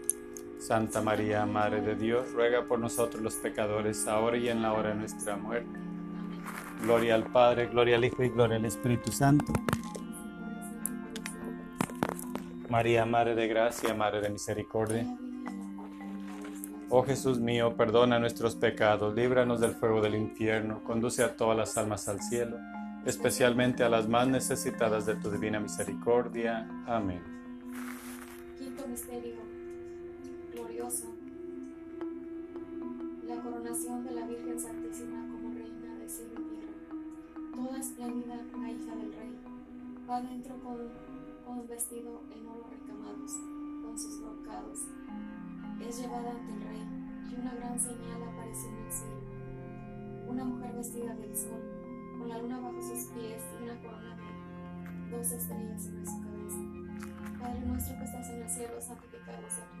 Santa 0.61 1.01
María, 1.01 1.43
Madre 1.47 1.81
de 1.81 1.95
Dios, 1.95 2.31
ruega 2.33 2.65
por 2.65 2.77
nosotros 2.77 3.19
los 3.23 3.33
pecadores, 3.33 4.07
ahora 4.07 4.37
y 4.37 4.47
en 4.47 4.61
la 4.61 4.73
hora 4.73 4.89
de 4.89 4.95
nuestra 4.95 5.35
muerte. 5.35 5.79
Gloria 6.83 7.15
al 7.15 7.23
Padre, 7.23 7.65
gloria 7.65 7.95
al 7.95 8.05
Hijo 8.05 8.23
y 8.23 8.29
gloria 8.29 8.57
al 8.57 8.65
Espíritu 8.65 9.11
Santo. 9.11 9.51
María, 12.69 13.05
Madre 13.07 13.33
de 13.33 13.47
Gracia, 13.47 13.95
Madre 13.95 14.21
de 14.21 14.29
Misericordia. 14.29 15.07
Oh 16.89 17.01
Jesús 17.03 17.39
mío, 17.39 17.75
perdona 17.75 18.19
nuestros 18.19 18.55
pecados, 18.55 19.15
líbranos 19.15 19.61
del 19.61 19.71
fuego 19.71 19.99
del 19.99 20.13
infierno, 20.13 20.83
conduce 20.83 21.23
a 21.23 21.35
todas 21.35 21.57
las 21.57 21.75
almas 21.75 22.07
al 22.07 22.21
cielo, 22.21 22.57
especialmente 23.05 23.83
a 23.83 23.89
las 23.89 24.07
más 24.07 24.27
necesitadas 24.27 25.07
de 25.07 25.15
tu 25.15 25.31
divina 25.31 25.59
misericordia. 25.59 26.69
Amén. 26.85 27.23
La 33.25 33.41
coronación 33.41 34.03
de 34.03 34.11
la 34.11 34.27
Virgen 34.27 34.59
Santísima 34.59 35.21
como 35.31 35.53
Reina 35.53 35.95
de 35.95 36.09
cielo 36.09 36.33
y 36.33 36.43
tierra. 36.51 36.73
Toda 37.55 37.79
espléndida, 37.79 38.35
la 38.35 38.69
hija 38.69 38.95
del 38.97 39.13
Rey. 39.13 39.39
Va 40.09 40.17
adentro 40.17 40.53
con, 40.61 40.75
con 41.45 41.65
vestido 41.65 42.23
en 42.35 42.45
oro 42.45 42.67
recamados, 42.69 43.39
con 43.81 43.97
sus 43.97 44.19
brocados. 44.19 44.79
Es 45.79 45.97
llevada 45.97 46.31
ante 46.31 46.51
el 46.51 46.61
Rey, 46.61 46.85
y 47.31 47.39
una 47.39 47.53
gran 47.55 47.79
señal 47.79 48.23
aparece 48.23 48.67
en 48.67 48.75
el 48.75 48.91
cielo. 48.91 49.21
Una 50.27 50.43
mujer 50.43 50.75
vestida 50.75 51.15
del 51.15 51.37
sol, 51.37 51.61
con 52.19 52.27
la 52.27 52.37
luna 52.37 52.59
bajo 52.59 52.81
sus 52.81 53.05
pies 53.13 53.41
y 53.57 53.63
una 53.63 53.81
corona 53.81 54.17
de 54.17 55.15
dos 55.15 55.31
estrellas 55.31 55.83
sobre 55.85 56.05
su 56.05 56.21
cabeza. 56.21 56.59
Padre 57.39 57.61
nuestro 57.61 57.97
que 57.97 58.03
estás 58.03 58.29
en 58.29 58.41
el 58.41 58.49
cielo, 58.49 58.81
santificado 58.81 59.49
sea 59.49 59.71
tu 59.71 59.80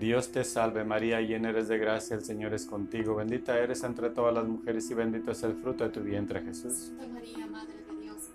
Dios 0.00 0.32
te 0.32 0.44
salve 0.44 0.82
María, 0.82 1.20
llena 1.20 1.50
eres 1.50 1.68
de 1.68 1.76
gracia, 1.76 2.16
el 2.16 2.24
Señor 2.24 2.54
es 2.54 2.64
contigo. 2.64 3.16
Bendita 3.16 3.58
eres 3.58 3.84
entre 3.84 4.08
todas 4.08 4.32
las 4.32 4.46
mujeres 4.46 4.90
y 4.90 4.94
bendito 4.94 5.32
es 5.32 5.42
el 5.42 5.52
fruto 5.56 5.84
de 5.84 5.90
tu 5.90 6.00
vientre 6.00 6.40
Jesús. 6.40 6.72
Santa 6.72 7.06
María, 7.06 7.46
Madre 7.46 7.74
de 7.86 8.00
Dios, 8.00 8.30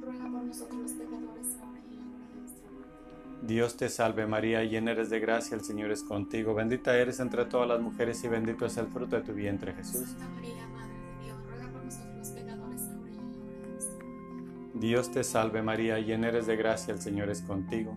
ruega 0.00 0.30
por 0.30 0.44
nosotros 0.44 0.80
los 0.80 0.92
pecadores, 0.92 1.56
ahora 1.60 1.80
y 1.90 1.94
en 1.96 2.08
la 2.08 2.18
hora 2.18 2.28
de 2.28 2.40
nuestra 2.40 2.70
muerte. 2.70 3.42
Dios 3.42 3.76
te 3.76 3.88
salve 3.88 4.28
María, 4.28 4.62
llena 4.62 4.92
eres 4.92 5.10
de 5.10 5.18
gracia, 5.18 5.56
el 5.56 5.62
Señor 5.62 5.90
es 5.90 6.04
contigo. 6.04 6.54
Bendita 6.54 6.96
eres 6.96 7.18
entre 7.18 7.44
todas 7.46 7.66
las 7.66 7.80
mujeres 7.80 8.22
y 8.22 8.28
bendito 8.28 8.64
es 8.64 8.76
el 8.76 8.86
fruto 8.86 9.16
de 9.16 9.22
tu 9.22 9.32
vientre 9.32 9.74
Jesús. 9.74 10.06
Santa 10.10 10.28
María, 10.36 10.68
Madre 10.68 11.00
de 11.00 11.24
Dios, 11.24 11.36
ruega 11.48 11.72
por 11.72 11.82
nosotros 11.82 12.16
los 12.16 12.28
pecadores, 12.28 12.82
ahora 12.94 13.10
y 13.10 13.18
en 13.18 13.26
la 13.26 13.34
hora 13.34 13.58
de 13.58 13.68
nuestra 13.72 14.04
muerte. 14.04 14.78
Dios 14.78 15.10
te 15.10 15.24
salve 15.24 15.62
María, 15.62 15.98
llena 15.98 16.28
eres 16.28 16.46
de 16.46 16.54
gracia, 16.54 16.94
el 16.94 17.00
Señor 17.00 17.28
es 17.28 17.42
contigo. 17.42 17.96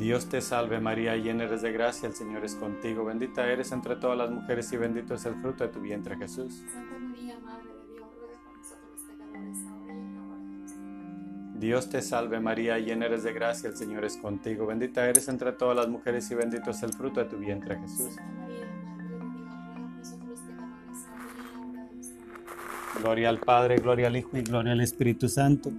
Dios 0.00 0.30
te 0.30 0.40
salve 0.40 0.80
María, 0.80 1.14
llena 1.16 1.44
eres 1.44 1.60
de 1.60 1.72
gracia, 1.72 2.08
el 2.08 2.14
Señor 2.14 2.42
es 2.42 2.54
contigo. 2.54 3.04
Bendita 3.04 3.46
eres 3.46 3.70
entre 3.70 3.96
todas 3.96 4.16
las 4.16 4.30
mujeres 4.30 4.72
y 4.72 4.78
bendito 4.78 5.12
es 5.12 5.26
el 5.26 5.34
fruto 5.34 5.62
de 5.62 5.68
tu 5.70 5.78
vientre 5.82 6.16
Jesús. 6.16 6.54
Santa 6.72 6.98
María, 6.98 7.38
Madre 7.40 7.68
de 7.68 7.92
Dios, 7.92 8.08
ruega 8.18 8.38
por 8.42 8.56
nosotros 8.56 8.90
los 8.92 9.02
pecadores, 9.02 9.58
ahora 9.68 9.92
y 9.92 9.98
en 9.98 10.14
la 10.16 10.22
hora 10.24 10.36
de 10.36 10.56
nuestra 10.56 10.80
muerte. 10.80 11.58
Dios 11.60 11.90
te 11.90 12.00
salve 12.00 12.40
María, 12.40 12.78
llena 12.78 13.04
eres 13.04 13.24
de 13.24 13.34
gracia, 13.34 13.68
el 13.68 13.76
Señor 13.76 14.06
es 14.06 14.16
contigo. 14.16 14.64
Bendita 14.66 15.06
eres 15.06 15.28
entre 15.28 15.52
todas 15.52 15.76
las 15.76 15.88
mujeres 15.88 16.30
y 16.30 16.34
bendito 16.34 16.70
es 16.70 16.82
el 16.82 16.94
fruto 16.94 17.20
de 17.20 17.26
tu 17.26 17.36
vientre 17.36 17.78
Jesús. 17.78 18.14
Santa 18.14 18.32
María, 18.40 18.66
Madre 18.82 19.04
de 19.04 19.36
Dios, 19.36 19.52
ruega 19.52 19.60
por 19.68 19.90
nosotros 19.90 20.28
los 20.30 20.40
pecadores, 20.40 21.04
ahora 21.12 21.34
y 21.36 21.40
en 21.44 21.52
la 21.52 21.68
hora 21.68 21.84
de 21.84 21.94
nuestra 21.96 22.24
muerte. 22.24 23.02
Gloria 23.02 23.28
al 23.28 23.38
Padre, 23.38 23.76
gloria 23.76 24.06
al 24.06 24.16
Hijo 24.16 24.38
y 24.38 24.40
gloria 24.40 24.72
al 24.72 24.80
Espíritu 24.80 25.28
Santo. 25.28 25.70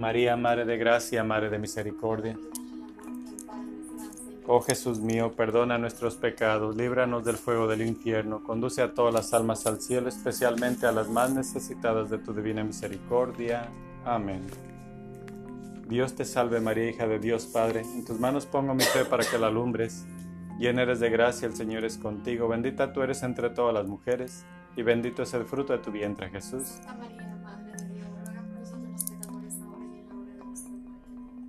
María, 0.00 0.34
Madre 0.34 0.64
de 0.64 0.78
Gracia, 0.78 1.22
Madre 1.22 1.50
de 1.50 1.58
Misericordia. 1.58 2.38
Oh 4.46 4.62
Jesús 4.62 4.98
mío, 4.98 5.32
perdona 5.36 5.76
nuestros 5.76 6.16
pecados, 6.16 6.74
líbranos 6.74 7.22
del 7.22 7.36
fuego 7.36 7.68
del 7.68 7.82
infierno, 7.82 8.42
conduce 8.42 8.80
a 8.80 8.94
todas 8.94 9.12
las 9.12 9.34
almas 9.34 9.66
al 9.66 9.78
cielo, 9.82 10.08
especialmente 10.08 10.86
a 10.86 10.92
las 10.92 11.10
más 11.10 11.30
necesitadas 11.30 12.08
de 12.08 12.16
tu 12.16 12.32
divina 12.32 12.64
misericordia. 12.64 13.68
Amén. 14.06 14.46
Dios 15.86 16.14
te 16.14 16.24
salve 16.24 16.60
María, 16.60 16.88
hija 16.88 17.06
de 17.06 17.18
Dios 17.18 17.44
Padre, 17.44 17.82
en 17.82 18.06
tus 18.06 18.18
manos 18.18 18.46
pongo 18.46 18.74
mi 18.74 18.84
fe 18.84 19.04
para 19.04 19.22
que 19.22 19.38
la 19.38 19.48
alumbres. 19.48 20.06
Llena 20.58 20.82
eres 20.82 21.00
de 21.00 21.10
gracia, 21.10 21.46
el 21.46 21.54
Señor 21.54 21.84
es 21.84 21.98
contigo, 21.98 22.48
bendita 22.48 22.94
tú 22.94 23.02
eres 23.02 23.22
entre 23.22 23.50
todas 23.50 23.74
las 23.74 23.86
mujeres, 23.86 24.46
y 24.76 24.82
bendito 24.82 25.24
es 25.24 25.34
el 25.34 25.44
fruto 25.44 25.74
de 25.74 25.80
tu 25.80 25.90
vientre 25.90 26.30
Jesús. 26.30 26.78
Santa 26.82 27.19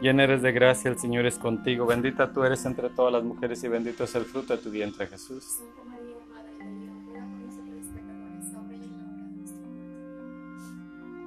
Llena 0.00 0.24
eres 0.24 0.42
de 0.42 0.52
gracia, 0.52 0.90
el 0.90 0.98
Señor 0.98 1.24
es 1.24 1.38
contigo, 1.38 1.86
bendita 1.86 2.30
tú 2.30 2.44
eres 2.44 2.66
entre 2.66 2.90
todas 2.90 3.12
las 3.14 3.24
mujeres 3.24 3.64
y 3.64 3.68
bendito 3.68 4.04
es 4.04 4.14
el 4.14 4.26
fruto 4.26 4.54
de 4.54 4.62
tu 4.62 4.70
vientre 4.70 5.06
Jesús. 5.06 5.60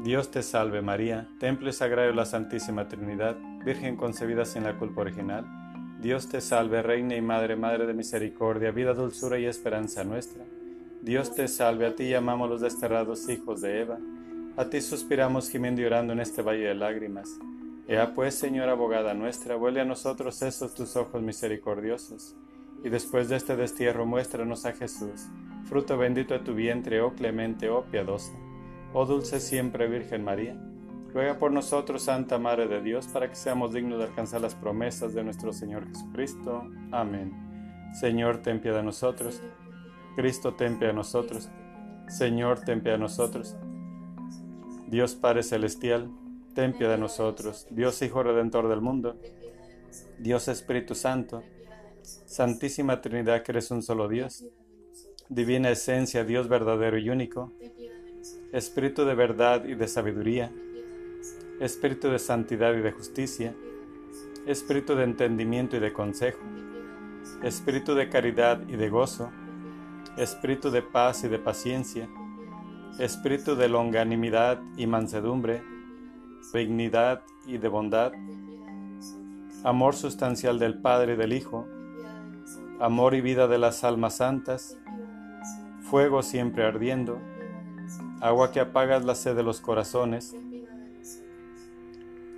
Dios 0.04 0.30
te 0.32 0.44
salve 0.44 0.82
María, 0.82 1.28
templo 1.40 1.68
y 1.68 1.74
sagrario 1.74 2.12
de 2.12 2.16
la 2.16 2.26
Santísima 2.26 2.88
Trinidad, 2.88 3.36
Virgen 3.66 3.98
concebida 3.98 4.46
sin 4.46 4.64
la 4.64 4.78
culpa 4.78 5.02
original. 5.02 5.46
Dios 6.00 6.30
te 6.30 6.40
salve, 6.40 6.82
Reina 6.82 7.16
y 7.16 7.22
Madre, 7.22 7.58
Madre 7.58 7.86
de 7.86 7.94
Misericordia, 7.94 8.72
vida, 8.72 8.94
dulzura 8.94 9.38
y 9.38 9.46
esperanza 9.46 10.06
nuestra. 10.06 10.46
Dios 11.02 11.36
te 11.36 11.48
salve, 11.50 11.88
a 11.88 11.96
ti 11.96 12.08
llamamos 12.08 12.50
los 12.50 12.62
desterrados 12.62 13.28
hijos 13.28 13.60
de 13.62 13.82
Eva. 13.82 13.98
A 14.56 14.66
ti 14.66 14.80
suspiramos 14.80 15.50
gimiendo 15.50 15.82
y 15.82 15.86
orando 15.86 16.14
en 16.14 16.22
este 16.22 16.42
valle 16.42 16.68
de 16.68 16.76
lágrimas. 16.76 17.38
Ea 17.90 18.14
pues, 18.14 18.36
Señora 18.36 18.74
abogada 18.74 19.16
nuestra, 19.16 19.56
vuelve 19.56 19.82
a 19.82 19.86
nosotros 19.86 20.44
esos 20.44 20.76
tus 20.76 20.96
ojos 20.96 21.24
misericordiosos, 21.24 22.36
y 22.84 22.90
después 22.90 23.30
de 23.30 23.36
este 23.36 23.56
destierro 23.56 24.06
muéstranos 24.06 24.68
a 24.68 24.74
Jesús, 24.74 25.28
fruto 25.64 25.98
bendito 25.98 26.36
de 26.36 26.42
tu 26.42 26.54
vientre, 26.54 27.02
oh 27.02 27.16
clemente, 27.16 27.68
oh 27.72 27.86
piadosa, 27.86 28.32
oh 28.94 29.08
dulce 29.08 29.40
siempre 29.40 29.88
Virgen 29.88 30.24
María. 30.24 30.56
Ruega 31.12 31.40
por 31.40 31.52
nosotros, 31.52 32.04
Santa 32.04 32.38
Madre 32.38 32.68
de 32.68 32.84
Dios, 32.84 33.08
para 33.08 33.28
que 33.28 33.36
seamos 33.36 33.74
dignos 33.74 33.98
de 33.98 34.06
alcanzar 34.06 34.42
las 34.42 34.54
promesas 34.54 35.16
de 35.16 35.24
nuestro 35.24 35.52
Señor 35.52 35.88
Jesucristo. 35.88 36.70
Amén. 36.92 37.34
Señor, 38.00 38.44
ten 38.44 38.62
piedad 38.62 38.78
de 38.78 38.84
nosotros. 38.84 39.42
Cristo, 40.16 40.54
ten 40.54 40.78
piedad 40.78 40.94
de 40.94 40.98
nosotros. 40.98 41.50
Señor, 42.08 42.60
ten 42.60 42.82
piedad 42.82 42.98
de 42.98 43.02
nosotros. 43.02 43.58
Dios 44.86 45.16
Padre 45.16 45.42
Celestial, 45.42 46.12
ten 46.54 46.74
piedad 46.74 46.94
de 46.94 46.98
nosotros. 46.98 47.68
Dios 47.70 48.02
Hijo 48.02 48.24
Redentor 48.24 48.68
del 48.68 48.82
mundo, 48.82 49.16
Dios 50.18 50.48
Espíritu 50.48 50.96
Santo, 50.96 51.44
Santísima 52.04 53.02
Trinidad 53.02 53.44
que 53.44 53.52
eres 53.52 53.72
un 53.72 53.84
solo 53.84 54.08
Dios, 54.08 54.46
Divina 55.30 55.70
Esencia, 55.70 56.24
Dios 56.24 56.48
verdadero 56.48 56.98
y 56.98 57.10
único, 57.10 57.52
Espíritu 58.52 59.06
de 59.06 59.16
verdad 59.16 59.66
y 59.66 59.76
de 59.76 59.88
sabiduría, 59.88 60.52
Espíritu 61.60 62.10
de 62.10 62.20
santidad 62.20 62.74
y 62.74 62.82
de 62.82 62.92
justicia, 62.92 63.54
Espíritu 64.48 64.96
de 64.96 65.04
entendimiento 65.04 65.78
y 65.78 65.80
de 65.80 65.94
consejo, 65.94 66.40
Espíritu 67.44 67.94
de 67.96 68.10
caridad 68.10 68.62
y 68.68 68.76
de 68.76 68.90
gozo, 68.90 69.30
Espíritu 70.18 70.72
de 70.72 70.82
paz 70.82 71.24
y 71.24 71.28
de 71.28 71.40
paciencia, 71.40 72.10
espíritu 73.00 73.56
de 73.56 73.70
longanimidad 73.70 74.60
y 74.76 74.86
mansedumbre, 74.86 75.64
dignidad 76.54 77.22
y 77.46 77.58
de 77.58 77.68
bondad, 77.68 78.12
amor 79.64 79.96
sustancial 79.96 80.60
del 80.60 80.80
Padre 80.80 81.14
y 81.14 81.18
del 81.18 81.34
Hijo, 81.34 81.68
amor 82.80 83.16
y 83.16 83.22
vida 83.22 83.48
de 83.48 83.58
las 83.58 83.84
almas 83.84 84.18
santas, 84.18 84.78
fuego 85.82 86.22
siempre 86.22 86.64
ardiendo, 86.64 87.20
agua 88.22 88.52
que 88.52 88.60
apagas 88.60 89.06
la 89.06 89.16
sed 89.16 89.36
de 89.36 89.44
los 89.44 89.62
corazones, 89.62 90.36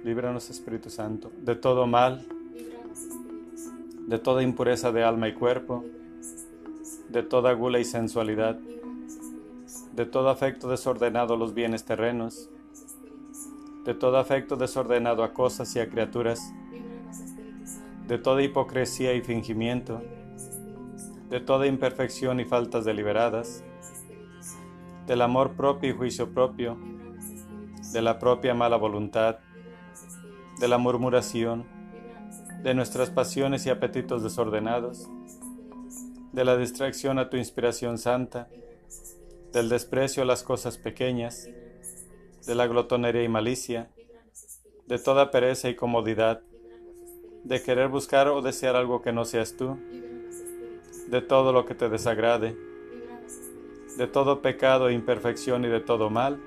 líbranos 0.04 0.50
Espíritu 0.50 0.90
Santo 0.90 1.32
de 1.38 1.56
todo 1.56 1.88
mal, 1.88 2.26
de 4.08 4.20
toda 4.20 4.44
impureza 4.44 4.92
de 4.92 5.04
alma 5.04 5.28
y 5.28 5.34
cuerpo, 5.34 5.86
de 7.10 7.24
toda 7.24 7.54
gula 7.54 7.80
y 7.80 7.86
sensualidad 7.86 8.58
de 9.94 10.06
todo 10.06 10.30
afecto 10.30 10.70
desordenado 10.70 11.34
a 11.34 11.38
los 11.38 11.54
bienes 11.54 11.84
terrenos, 11.84 12.50
de 13.86 13.94
todo 13.94 14.18
afecto 14.18 14.56
desordenado 14.56 15.24
a 15.24 15.34
cosas 15.34 15.76
y 15.76 15.80
a 15.80 15.90
criaturas, 15.90 16.54
de 18.08 18.18
toda 18.18 18.44
hipocresía 18.44 19.14
y 19.14 19.22
fingimiento, 19.22 20.02
de 21.30 21.40
toda 21.40 21.66
imperfección 21.66 22.40
y 22.40 22.46
faltas 22.46 22.86
deliberadas, 22.86 23.64
del 25.08 25.22
amor 25.22 25.54
propio 25.54 25.90
y 25.90 25.94
juicio 25.94 26.34
propio, 26.34 26.78
de 27.92 28.02
la 28.02 28.20
propia 28.20 28.54
mala 28.54 28.78
voluntad, 28.78 29.40
de 30.60 30.68
la 30.68 30.78
murmuración, 30.78 31.66
de 32.62 32.74
nuestras 32.76 33.10
pasiones 33.10 33.66
y 33.66 33.70
apetitos 33.70 34.22
desordenados, 34.22 35.10
de 36.32 36.46
la 36.46 36.56
distracción 36.56 37.18
a 37.18 37.30
tu 37.30 37.38
inspiración 37.38 37.98
santa, 37.98 38.48
del 39.52 39.70
desprecio 39.70 40.24
a 40.24 40.26
las 40.26 40.44
cosas 40.44 40.78
pequeñas, 40.78 41.50
de 42.46 42.56
la 42.56 42.68
glotonería 42.68 43.24
y 43.24 43.30
malicia, 43.30 43.90
de 44.88 45.00
toda 45.00 45.32
pereza 45.32 45.70
y 45.70 45.76
comodidad, 45.76 46.42
de 47.44 47.62
querer 47.62 47.88
buscar 47.88 48.28
o 48.28 48.42
desear 48.42 48.76
algo 48.76 49.02
que 49.02 49.12
no 49.12 49.26
seas 49.26 49.56
tú, 49.56 49.78
de 51.08 51.22
todo 51.22 51.54
lo 51.54 51.66
que 51.66 51.76
te 51.76 51.90
desagrade, 51.90 52.58
de 53.98 54.08
todo 54.08 54.42
pecado 54.42 54.90
e 54.90 54.94
imperfección 54.94 55.66
y 55.66 55.68
de 55.68 55.80
todo 55.80 56.10
mal. 56.10 56.40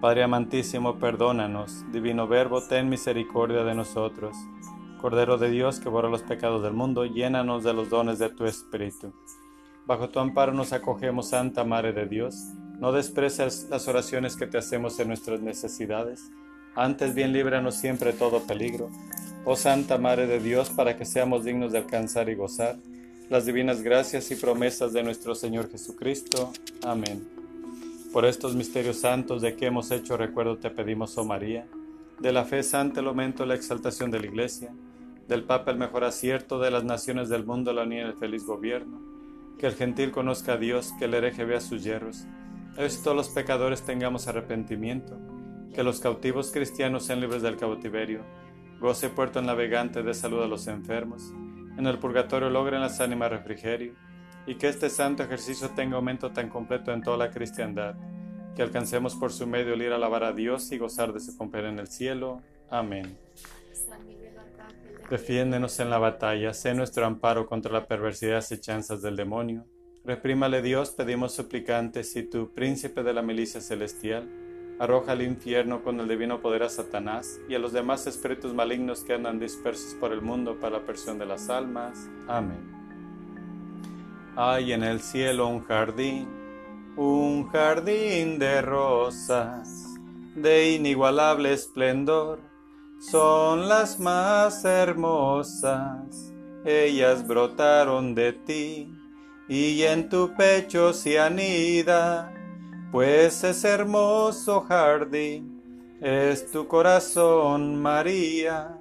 Padre 0.00 0.22
amantísimo, 0.22 0.98
perdónanos. 0.98 1.90
Divino 1.90 2.28
Verbo, 2.28 2.60
ten 2.60 2.90
misericordia 2.90 3.64
de 3.64 3.74
nosotros. 3.74 4.36
Cordero 5.00 5.38
de 5.38 5.50
Dios 5.50 5.80
que 5.80 5.88
borra 5.88 6.08
los 6.08 6.22
pecados 6.22 6.62
del 6.62 6.74
mundo, 6.74 7.06
llénanos 7.06 7.64
de 7.64 7.72
los 7.72 7.88
dones 7.88 8.18
de 8.18 8.28
tu 8.28 8.44
Espíritu. 8.44 9.12
Bajo 9.86 10.08
tu 10.08 10.18
amparo 10.18 10.52
nos 10.52 10.72
acogemos, 10.72 11.28
Santa 11.28 11.64
Madre 11.64 11.92
de 11.92 12.06
Dios. 12.06 12.34
No 12.78 12.92
desprecias 12.92 13.66
las 13.70 13.88
oraciones 13.88 14.36
que 14.36 14.46
te 14.46 14.58
hacemos 14.58 14.98
en 14.98 15.08
nuestras 15.08 15.40
necesidades. 15.40 16.30
Antes 16.74 17.14
bien 17.14 17.32
líbranos 17.32 17.76
siempre 17.76 18.12
todo 18.12 18.46
peligro. 18.46 18.90
Oh 19.44 19.56
Santa 19.56 19.98
Madre 19.98 20.26
de 20.26 20.40
Dios, 20.40 20.70
para 20.70 20.96
que 20.96 21.04
seamos 21.04 21.44
dignos 21.44 21.72
de 21.72 21.78
alcanzar 21.78 22.28
y 22.28 22.34
gozar 22.34 22.76
las 23.30 23.46
divinas 23.46 23.82
gracias 23.82 24.30
y 24.30 24.36
promesas 24.36 24.92
de 24.92 25.02
nuestro 25.02 25.34
Señor 25.34 25.70
Jesucristo. 25.70 26.52
Amén. 26.82 27.26
Por 28.12 28.26
estos 28.26 28.54
misterios 28.54 28.98
santos 29.00 29.40
de 29.40 29.56
que 29.56 29.66
hemos 29.66 29.90
hecho 29.90 30.16
recuerdo 30.16 30.58
te 30.58 30.70
pedimos, 30.70 31.16
oh 31.16 31.24
María, 31.24 31.66
de 32.20 32.32
la 32.32 32.44
fe 32.44 32.62
santa 32.62 33.00
el 33.00 33.06
aumento, 33.06 33.46
la 33.46 33.54
exaltación 33.54 34.10
de 34.10 34.20
la 34.20 34.26
Iglesia, 34.26 34.72
del 35.26 35.44
Papa 35.44 35.70
el 35.70 35.78
mejor 35.78 36.04
acierto, 36.04 36.58
de 36.58 36.70
las 36.70 36.84
naciones 36.84 37.28
del 37.28 37.44
mundo 37.44 37.72
la 37.72 37.84
unidad 37.84 38.06
y 38.06 38.10
el 38.10 38.14
feliz 38.14 38.44
gobierno 38.44 39.14
que 39.58 39.66
el 39.66 39.74
gentil 39.74 40.10
conozca 40.10 40.54
a 40.54 40.56
Dios, 40.56 40.92
que 40.98 41.06
el 41.06 41.14
hereje 41.14 41.44
vea 41.44 41.60
sus 41.60 41.82
hierros. 41.82 42.26
Es 42.76 43.02
todos 43.02 43.16
los 43.16 43.28
pecadores 43.28 43.82
tengamos 43.82 44.26
arrepentimiento, 44.26 45.16
que 45.72 45.84
los 45.84 46.00
cautivos 46.00 46.50
cristianos 46.50 47.04
sean 47.04 47.20
libres 47.20 47.40
del 47.40 47.56
cautiverio, 47.56 48.22
goce 48.80 49.08
puerto 49.08 49.40
navegante 49.40 50.02
de 50.02 50.12
salud 50.12 50.42
a 50.42 50.48
los 50.48 50.66
enfermos, 50.66 51.32
en 51.78 51.86
el 51.86 51.98
purgatorio 51.98 52.50
logren 52.50 52.80
las 52.80 53.00
ánimas 53.00 53.30
refrigerio, 53.30 53.94
y 54.46 54.56
que 54.56 54.68
este 54.68 54.90
santo 54.90 55.22
ejercicio 55.22 55.70
tenga 55.70 55.96
aumento 55.96 56.32
tan 56.32 56.48
completo 56.48 56.92
en 56.92 57.02
toda 57.02 57.16
la 57.16 57.30
cristiandad, 57.30 57.94
que 58.56 58.62
alcancemos 58.62 59.14
por 59.14 59.32
su 59.32 59.46
medio 59.46 59.74
el 59.74 59.82
ir 59.82 59.92
a 59.92 59.96
alabar 59.96 60.24
a 60.24 60.32
Dios 60.32 60.70
y 60.72 60.78
gozar 60.78 61.12
de 61.12 61.20
su 61.20 61.36
compañía 61.36 61.70
en 61.70 61.78
el 61.78 61.88
cielo. 61.88 62.42
Amén. 62.70 63.16
Defiéndenos 65.08 65.78
en 65.78 65.90
la 65.90 65.98
batalla, 65.98 66.52
sé 66.54 66.74
nuestro 66.74 67.06
amparo 67.06 67.46
contra 67.46 67.72
la 67.72 67.86
perversidad 67.86 68.34
y 68.34 68.38
acechanzas 68.38 69.00
del 69.00 69.16
demonio. 69.16 69.64
Reprímale 70.04 70.60
Dios, 70.60 70.90
pedimos 70.90 71.32
suplicantes, 71.32 72.14
y 72.16 72.22
tú, 72.24 72.50
príncipe 72.52 73.02
de 73.02 73.14
la 73.14 73.22
milicia 73.22 73.60
celestial, 73.60 74.28
arroja 74.78 75.12
al 75.12 75.22
infierno 75.22 75.82
con 75.82 75.98
el 75.98 76.08
divino 76.08 76.40
poder 76.40 76.64
a 76.64 76.68
Satanás 76.68 77.40
y 77.48 77.54
a 77.54 77.58
los 77.58 77.72
demás 77.72 78.06
espíritus 78.06 78.52
malignos 78.52 79.02
que 79.02 79.14
andan 79.14 79.38
dispersos 79.38 79.94
por 79.94 80.12
el 80.12 80.20
mundo 80.20 80.60
para 80.60 80.78
la 80.78 80.84
persión 80.84 81.18
de 81.18 81.26
las 81.26 81.48
almas. 81.48 82.10
Amén. 82.28 82.70
Hay 84.36 84.72
en 84.72 84.82
el 84.82 85.00
cielo 85.00 85.48
un 85.48 85.64
jardín, 85.64 86.28
un 86.96 87.48
jardín 87.48 88.38
de 88.38 88.60
rosas, 88.60 89.94
de 90.34 90.72
inigualable 90.72 91.52
esplendor 91.52 92.40
son 93.10 93.68
las 93.68 94.00
más 94.00 94.64
hermosas, 94.64 96.32
ellas 96.64 97.26
brotaron 97.26 98.14
de 98.14 98.32
ti, 98.32 98.90
y 99.48 99.82
en 99.82 100.08
tu 100.08 100.34
pecho 100.34 100.92
se 100.92 101.18
anida, 101.18 102.32
pues 102.90 103.44
es 103.44 103.64
hermoso 103.64 104.62
jardín, 104.62 105.98
es 106.00 106.50
tu 106.50 106.66
corazón, 106.66 107.80
María, 107.80 108.78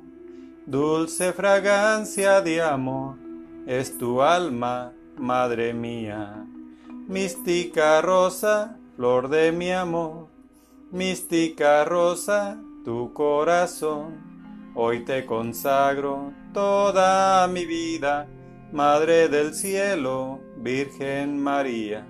dulce 0.66 1.34
fragancia 1.34 2.42
de 2.42 2.62
amor, 2.62 3.18
es 3.66 3.98
tu 3.98 4.22
alma, 4.22 4.94
Madre 5.18 5.74
mía, 5.76 6.44
mística 7.08 8.02
rosa, 8.02 8.78
flor 8.96 9.30
de 9.30 9.52
mi 9.52 9.72
amor, 9.72 10.28
mística 10.92 11.86
rosa, 11.86 12.58
tu 12.84 13.14
corazón. 13.14 14.72
Hoy 14.76 15.06
te 15.06 15.26
consagro 15.26 16.34
toda 16.52 17.48
mi 17.48 17.66
vida, 17.66 18.28
Madre 18.72 19.30
del 19.30 19.54
Cielo, 19.54 20.40
Virgen 20.64 21.38
María. 21.44 22.08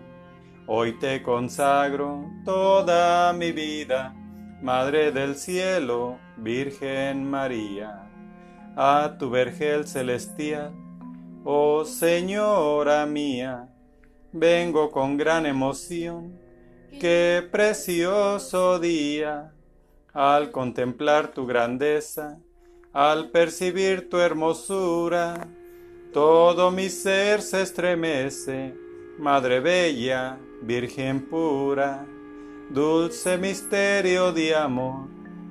Hoy 0.67 0.99
te 0.99 1.23
consagro 1.23 2.29
toda 2.45 3.33
mi 3.33 3.51
vida, 3.51 4.13
Madre 4.61 5.11
del 5.11 5.37
cielo, 5.37 6.19
Virgen 6.37 7.27
María, 7.27 8.07
a 8.75 9.15
tu 9.17 9.31
vergel 9.31 9.87
celestial, 9.87 10.71
oh 11.43 11.83
Señora 11.83 13.07
mía, 13.07 13.69
vengo 14.31 14.91
con 14.91 15.17
gran 15.17 15.47
emoción, 15.47 16.39
qué 17.01 17.43
precioso 17.51 18.77
día, 18.77 19.51
al 20.13 20.51
contemplar 20.51 21.29
tu 21.29 21.47
grandeza, 21.47 22.37
al 22.93 23.31
percibir 23.31 24.11
tu 24.11 24.19
hermosura, 24.19 25.47
todo 26.13 26.69
mi 26.69 26.89
ser 26.89 27.41
se 27.41 27.63
estremece, 27.63 28.75
Madre 29.17 29.59
Bella, 29.59 30.37
Virgen 30.61 31.27
pura, 31.27 32.05
dulce 32.69 33.37
misterio 33.37 34.31
de 34.31 34.55
amor, 34.55 35.07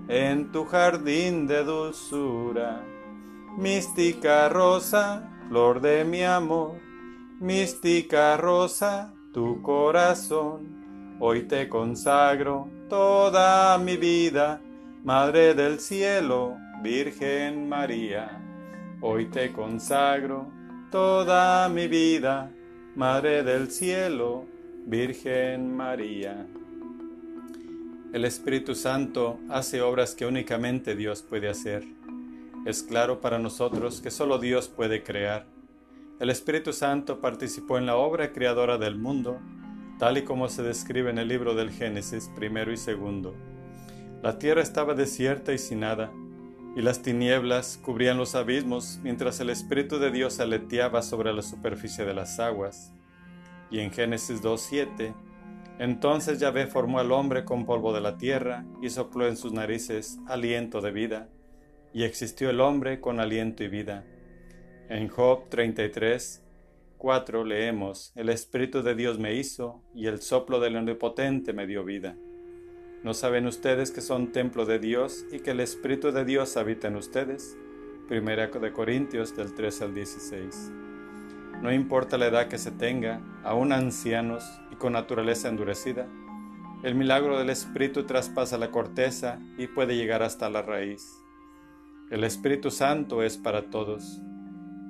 en 0.09 0.53
tu 0.53 0.65
jardín 0.65 1.47
de 1.47 1.65
dulzura. 1.65 2.83
Mística 3.59 4.49
rosa, 4.49 5.29
flor 5.49 5.81
de 5.81 6.05
mi 6.05 6.23
amor, 6.23 6.79
mística 7.41 8.37
rosa, 8.37 9.13
tu 9.35 9.61
corazón, 9.63 11.19
hoy 11.21 11.43
te 11.43 11.69
consagro 11.69 12.69
toda 12.89 13.77
mi 13.79 13.97
vida, 13.97 14.61
Madre 15.05 15.55
del 15.55 15.81
cielo, 15.81 16.57
Virgen 16.83 17.69
María. 17.69 18.42
Hoy 19.05 19.27
te 19.27 19.51
consagro 19.51 20.47
toda 20.93 21.69
mi 21.69 21.89
vida, 21.89 22.53
Madre 22.95 23.43
del 23.43 23.69
cielo, 23.73 24.47
Virgen 24.87 25.77
María. 25.77 26.47
El 28.13 28.25
Espíritu 28.25 28.77
Santo 28.77 29.41
hace 29.49 29.83
obras 29.83 30.15
que 30.15 30.25
únicamente 30.25 30.95
Dios 30.95 31.21
puede 31.23 31.49
hacer. 31.49 31.85
Es 32.65 32.85
claro 32.85 33.21
para 33.21 33.41
nosotros 33.41 34.01
que 34.01 34.13
solo 34.13 34.39
Dios 34.39 34.69
puede 34.69 35.03
crear. 35.03 35.47
El 36.21 36.31
Espíritu 36.31 36.73
Santo 36.73 37.21
participó 37.21 37.79
en 37.79 37.87
la 37.87 37.97
obra 37.97 38.33
creadora 38.33 38.79
del 38.79 38.95
mundo, 38.95 39.41
tal 39.99 40.19
y 40.19 40.23
como 40.23 40.49
se 40.49 40.63
describe 40.63 41.11
en 41.11 41.19
el 41.19 41.27
libro 41.27 41.57
del 41.57 41.73
Génesis 41.73 42.31
primero 42.37 42.71
y 42.73 42.77
segundo. 42.77 43.35
La 44.23 44.39
tierra 44.39 44.63
estaba 44.63 44.95
desierta 44.95 45.53
y 45.53 45.59
sin 45.59 45.81
nada, 45.81 46.13
y 46.75 46.83
las 46.83 47.03
tinieblas 47.03 47.79
cubrían 47.83 48.19
los 48.19 48.35
abismos 48.35 49.01
mientras 49.03 49.41
el 49.41 49.51
Espíritu 49.51 49.99
de 49.99 50.11
Dios 50.11 50.41
aleteaba 50.41 51.03
sobre 51.03 51.33
la 51.33 51.43
superficie 51.43 52.05
de 52.05 52.15
las 52.15 52.39
aguas. 52.41 52.93
Y 53.71 53.81
en 53.81 53.91
Génesis 53.91 54.43
2.7 54.43 55.15
entonces 55.79 56.39
Yahvé 56.39 56.67
formó 56.67 57.01
al 57.01 57.13
hombre 57.13 57.45
con 57.45 57.67
polvo 57.67 57.93
de 57.93 58.01
la 58.01 58.17
tierra 58.17 58.65
y 58.81 58.91
sopló 58.91 59.27
en 59.27 59.37
sus 59.37 59.53
narices 59.53 60.19
aliento 60.27 60.81
de 60.81 60.93
vida, 60.93 61.29
y 61.93 62.05
existió 62.05 62.51
el 62.51 62.61
hombre 62.61 63.01
con 63.01 63.21
aliento 63.21 63.65
y 63.65 63.69
vida. 63.69 64.05
En 64.89 65.09
Job 65.09 65.49
33, 65.49 66.45
4 66.99 67.45
leemos, 67.45 68.13
El 68.15 68.29
Espíritu 68.29 68.83
de 68.83 68.95
Dios 68.95 69.19
me 69.19 69.35
hizo, 69.35 69.83
y 69.95 70.07
el 70.07 70.21
soplo 70.21 70.61
del 70.61 70.77
Omnipotente 70.77 71.53
me 71.53 71.67
dio 71.67 71.85
vida. 71.85 72.17
¿No 73.03 73.15
saben 73.15 73.49
ustedes 73.49 73.91
que 73.91 74.01
son 74.01 74.31
templo 74.31 74.65
de 74.65 74.79
Dios 74.79 75.27
y 75.33 75.41
que 75.41 75.51
el 75.51 75.59
Espíritu 75.59 76.13
de 76.13 76.25
Dios 76.25 76.57
habita 76.57 76.87
en 76.87 76.95
ustedes? 76.95 77.57
Primera 78.07 78.47
de 78.47 78.73
Corintios 78.73 79.37
del 79.37 79.55
3 79.55 79.83
al 79.83 79.93
16. 79.93 80.71
No 81.63 81.73
importa 81.73 82.17
la 82.17 82.29
edad 82.29 82.47
que 82.47 82.59
se 82.59 82.71
tenga, 82.71 83.21
aún 83.43 83.73
ancianos 83.73 84.45
y 84.71 84.77
con 84.77 84.93
naturaleza 84.93 85.49
endurecida, 85.49 86.07
el 86.85 86.95
milagro 86.95 87.41
del 87.41 87.51
Espíritu 87.51 88.05
traspasa 88.05 88.57
la 88.57 88.71
corteza 88.71 89.41
y 89.59 89.67
puede 89.67 89.97
llegar 89.97 90.23
hasta 90.23 90.49
la 90.49 90.63
raíz. 90.63 91.05
El 92.09 92.23
Espíritu 92.23 92.71
Santo 92.71 93.25
es 93.25 93.37
para 93.37 93.69
todos. 93.71 94.21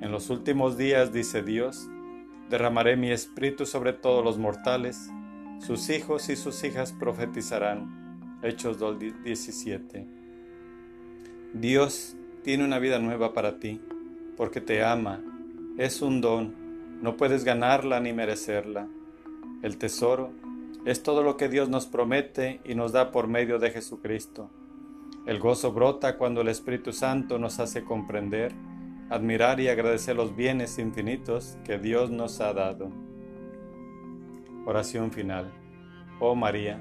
En 0.03 0.13
los 0.13 0.29
últimos 0.29 0.77
días, 0.77 1.15
dice 1.15 1.43
Dios, 1.43 1.89
derramaré 2.51 2.99
mi 2.99 3.11
Espíritu 3.11 3.65
sobre 3.65 3.95
todos 3.95 4.23
los 4.23 4.37
mortales, 4.37 5.11
sus 5.61 5.89
hijos 5.89 6.29
y 6.29 6.37
sus 6.37 6.63
hijas 6.63 6.93
profetizarán. 6.93 8.02
Hechos 8.43 8.79
17. 8.99 10.07
Dios 11.55 12.17
tiene 12.43 12.65
una 12.65 12.79
vida 12.79 12.99
nueva 12.99 13.33
para 13.33 13.59
ti, 13.59 13.81
porque 14.37 14.61
te 14.61 14.83
ama, 14.83 15.21
es 15.79 16.03
un 16.03 16.21
don 16.21 16.63
no 17.03 17.17
puedes 17.17 17.43
ganarla 17.43 17.99
ni 17.99 18.13
merecerla. 18.13 18.87
El 19.63 19.77
tesoro 19.77 20.31
es 20.85 21.03
todo 21.03 21.25
lo 21.25 21.37
que 21.37 21.49
Dios 21.49 21.69
nos 21.69 21.87
promete 21.87 22.61
y 22.65 22.77
nos 22.77 22.93
da 22.93 23.11
por 23.11 23.27
medio 23.27 23.59
de 23.59 23.73
Jesucristo. 23.73 24.51
El 25.27 25.41
gozo 25.41 25.73
brota 25.73 26.17
cuando 26.17 26.43
el 26.43 26.49
Espíritu 26.49 26.93
Santo 26.93 27.41
nos 27.41 27.59
hace 27.59 27.83
comprender, 27.83 28.53
admirar 29.11 29.59
y 29.59 29.67
agradecer 29.67 30.15
los 30.15 30.37
bienes 30.37 30.79
infinitos 30.79 31.59
que 31.65 31.77
Dios 31.77 32.13
nos 32.13 32.41
ha 32.41 32.53
dado. 32.53 32.93
Oración 34.65 35.11
final. 35.11 35.51
Oh 36.21 36.37
María, 36.37 36.81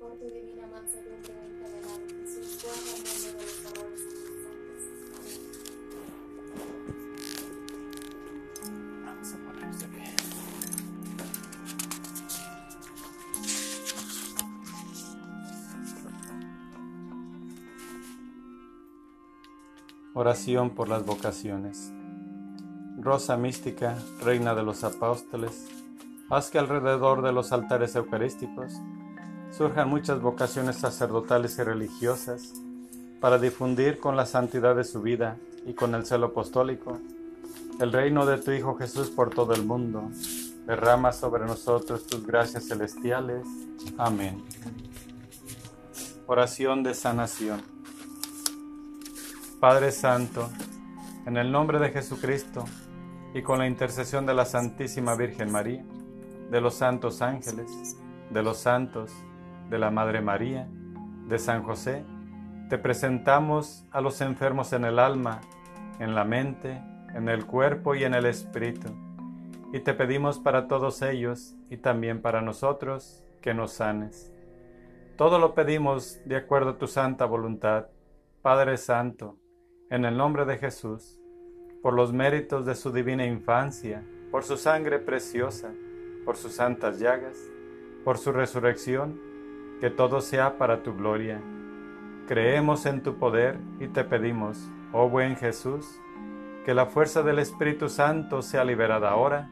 Oración 20.21 20.69
por 20.69 20.87
las 20.87 21.03
vocaciones. 21.03 21.91
Rosa 22.99 23.37
mística, 23.37 23.97
reina 24.21 24.53
de 24.53 24.61
los 24.61 24.83
apóstoles, 24.83 25.67
haz 26.29 26.51
que 26.51 26.59
alrededor 26.59 27.23
de 27.23 27.31
los 27.31 27.51
altares 27.51 27.95
eucarísticos 27.95 28.71
surjan 29.49 29.89
muchas 29.89 30.21
vocaciones 30.21 30.75
sacerdotales 30.75 31.57
y 31.57 31.63
religiosas 31.63 32.53
para 33.19 33.39
difundir 33.39 33.99
con 33.99 34.15
la 34.15 34.27
santidad 34.27 34.75
de 34.75 34.83
su 34.83 35.01
vida 35.01 35.37
y 35.65 35.73
con 35.73 35.95
el 35.95 36.05
celo 36.05 36.27
apostólico 36.27 36.99
el 37.79 37.91
reino 37.91 38.27
de 38.27 38.37
tu 38.37 38.51
Hijo 38.51 38.75
Jesús 38.75 39.09
por 39.09 39.31
todo 39.31 39.55
el 39.55 39.65
mundo. 39.65 40.11
Derrama 40.67 41.13
sobre 41.13 41.47
nosotros 41.47 42.05
tus 42.05 42.27
gracias 42.27 42.67
celestiales. 42.67 43.47
Amén. 43.97 44.43
Oración 46.27 46.83
de 46.83 46.93
sanación. 46.93 47.80
Padre 49.61 49.91
Santo, 49.91 50.49
en 51.27 51.37
el 51.37 51.51
nombre 51.51 51.77
de 51.77 51.91
Jesucristo 51.91 52.65
y 53.35 53.43
con 53.43 53.59
la 53.59 53.67
intercesión 53.67 54.25
de 54.25 54.33
la 54.33 54.45
Santísima 54.45 55.13
Virgen 55.13 55.51
María, 55.51 55.85
de 56.49 56.59
los 56.59 56.73
santos 56.73 57.21
ángeles, 57.21 57.95
de 58.31 58.41
los 58.41 58.57
santos, 58.57 59.13
de 59.69 59.77
la 59.77 59.91
Madre 59.91 60.19
María, 60.19 60.67
de 61.27 61.37
San 61.37 61.61
José, 61.61 62.03
te 62.69 62.79
presentamos 62.79 63.85
a 63.91 64.01
los 64.01 64.19
enfermos 64.21 64.73
en 64.73 64.83
el 64.83 64.97
alma, 64.97 65.41
en 65.99 66.15
la 66.15 66.25
mente, 66.25 66.81
en 67.13 67.29
el 67.29 67.45
cuerpo 67.45 67.93
y 67.93 68.03
en 68.03 68.15
el 68.15 68.25
espíritu, 68.25 68.89
y 69.71 69.81
te 69.81 69.93
pedimos 69.93 70.39
para 70.39 70.67
todos 70.67 71.03
ellos 71.03 71.53
y 71.69 71.77
también 71.77 72.23
para 72.23 72.41
nosotros 72.41 73.23
que 73.41 73.53
nos 73.53 73.73
sanes. 73.73 74.33
Todo 75.17 75.37
lo 75.37 75.53
pedimos 75.53 76.19
de 76.25 76.37
acuerdo 76.37 76.71
a 76.71 76.77
tu 76.79 76.87
santa 76.87 77.25
voluntad, 77.25 77.89
Padre 78.41 78.77
Santo, 78.77 79.37
en 79.91 80.05
el 80.05 80.15
nombre 80.15 80.45
de 80.45 80.57
Jesús, 80.57 81.19
por 81.81 81.93
los 81.93 82.13
méritos 82.13 82.65
de 82.65 82.75
su 82.75 82.93
divina 82.93 83.25
infancia, 83.25 84.05
por 84.31 84.45
su 84.45 84.55
sangre 84.55 84.99
preciosa, 84.99 85.73
por 86.23 86.37
sus 86.37 86.53
santas 86.53 86.97
llagas, 86.97 87.37
por 88.05 88.17
su 88.17 88.31
resurrección, 88.31 89.19
que 89.81 89.89
todo 89.89 90.21
sea 90.21 90.57
para 90.57 90.81
tu 90.81 90.95
gloria. 90.95 91.41
Creemos 92.25 92.85
en 92.85 93.03
tu 93.03 93.17
poder 93.17 93.59
y 93.81 93.89
te 93.89 94.05
pedimos, 94.05 94.65
oh 94.93 95.09
buen 95.09 95.35
Jesús, 95.35 95.85
que 96.63 96.73
la 96.73 96.85
fuerza 96.85 97.21
del 97.21 97.39
Espíritu 97.39 97.89
Santo 97.89 98.41
sea 98.41 98.63
liberada 98.63 99.09
ahora 99.09 99.49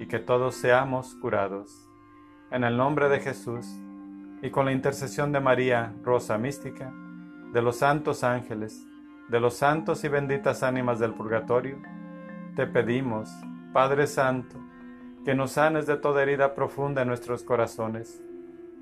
y 0.00 0.06
que 0.06 0.18
todos 0.18 0.56
seamos 0.56 1.14
curados. 1.14 1.88
En 2.50 2.64
el 2.64 2.76
nombre 2.76 3.08
de 3.08 3.20
Jesús 3.20 3.64
y 4.42 4.50
con 4.50 4.64
la 4.64 4.72
intercesión 4.72 5.30
de 5.30 5.38
María, 5.38 5.94
Rosa 6.02 6.36
Mística, 6.36 6.92
de 7.52 7.62
los 7.62 7.76
santos 7.76 8.24
ángeles, 8.24 8.84
de 9.28 9.40
los 9.40 9.54
santos 9.54 10.04
y 10.04 10.08
benditas 10.08 10.62
ánimas 10.62 10.98
del 10.98 11.12
purgatorio, 11.12 11.76
te 12.56 12.66
pedimos, 12.66 13.30
Padre 13.72 14.06
Santo, 14.06 14.56
que 15.24 15.34
nos 15.34 15.52
sanes 15.52 15.86
de 15.86 15.96
toda 15.96 16.22
herida 16.22 16.54
profunda 16.54 17.02
en 17.02 17.08
nuestros 17.08 17.42
corazones, 17.42 18.22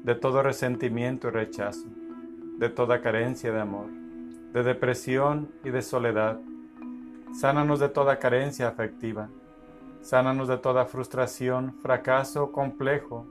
de 0.04 0.14
todo 0.14 0.42
resentimiento 0.42 1.28
y 1.28 1.30
rechazo, 1.32 1.88
de 2.58 2.68
toda 2.68 3.00
carencia 3.00 3.52
de 3.52 3.60
amor, 3.60 3.88
de 4.52 4.62
depresión 4.62 5.50
y 5.64 5.70
de 5.70 5.82
soledad. 5.82 6.38
Sánanos 7.32 7.80
de 7.80 7.88
toda 7.88 8.18
carencia 8.18 8.68
afectiva, 8.68 9.28
sánanos 10.00 10.46
de 10.46 10.58
toda 10.58 10.86
frustración, 10.86 11.74
fracaso, 11.82 12.52
complejo 12.52 13.26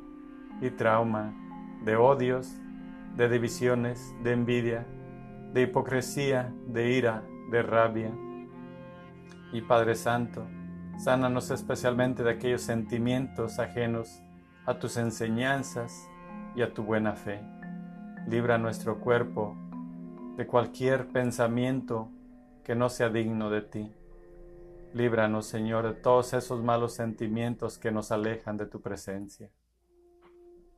y 0.62 0.70
trauma, 0.70 1.34
de 1.86 1.96
odios, 1.96 2.54
de 3.16 3.30
divisiones, 3.30 4.14
de 4.22 4.34
envidia, 4.34 4.86
de 5.56 5.62
hipocresía, 5.62 6.54
de 6.68 6.92
ira, 6.92 7.24
de 7.50 7.64
rabia. 7.64 8.12
Y 9.54 9.62
Padre 9.62 9.96
Santo, 9.96 10.46
sánanos 10.98 11.50
especialmente 11.50 12.24
de 12.24 12.32
aquellos 12.32 12.62
sentimientos 12.62 13.58
ajenos 13.58 14.22
a 14.66 14.80
tus 14.80 14.98
enseñanzas 14.98 16.10
y 16.58 16.62
a 16.62 16.74
tu 16.74 16.84
buena 16.84 17.14
fe. 17.14 17.40
Libra 18.28 18.58
nuestro 18.58 19.00
cuerpo 19.00 19.56
de 20.36 20.46
cualquier 20.46 21.08
pensamiento 21.08 22.10
que 22.66 22.76
no 22.76 22.90
sea 22.90 23.08
digno 23.08 23.50
de 23.50 23.62
ti. 23.62 23.94
Líbranos, 24.94 25.46
Señor, 25.46 25.88
de 25.88 25.94
todos 25.94 26.34
esos 26.34 26.62
malos 26.64 26.96
sentimientos 26.96 27.78
que 27.78 27.92
nos 27.92 28.12
alejan 28.12 28.58
de 28.58 28.66
tu 28.66 28.82
presencia. 28.82 29.50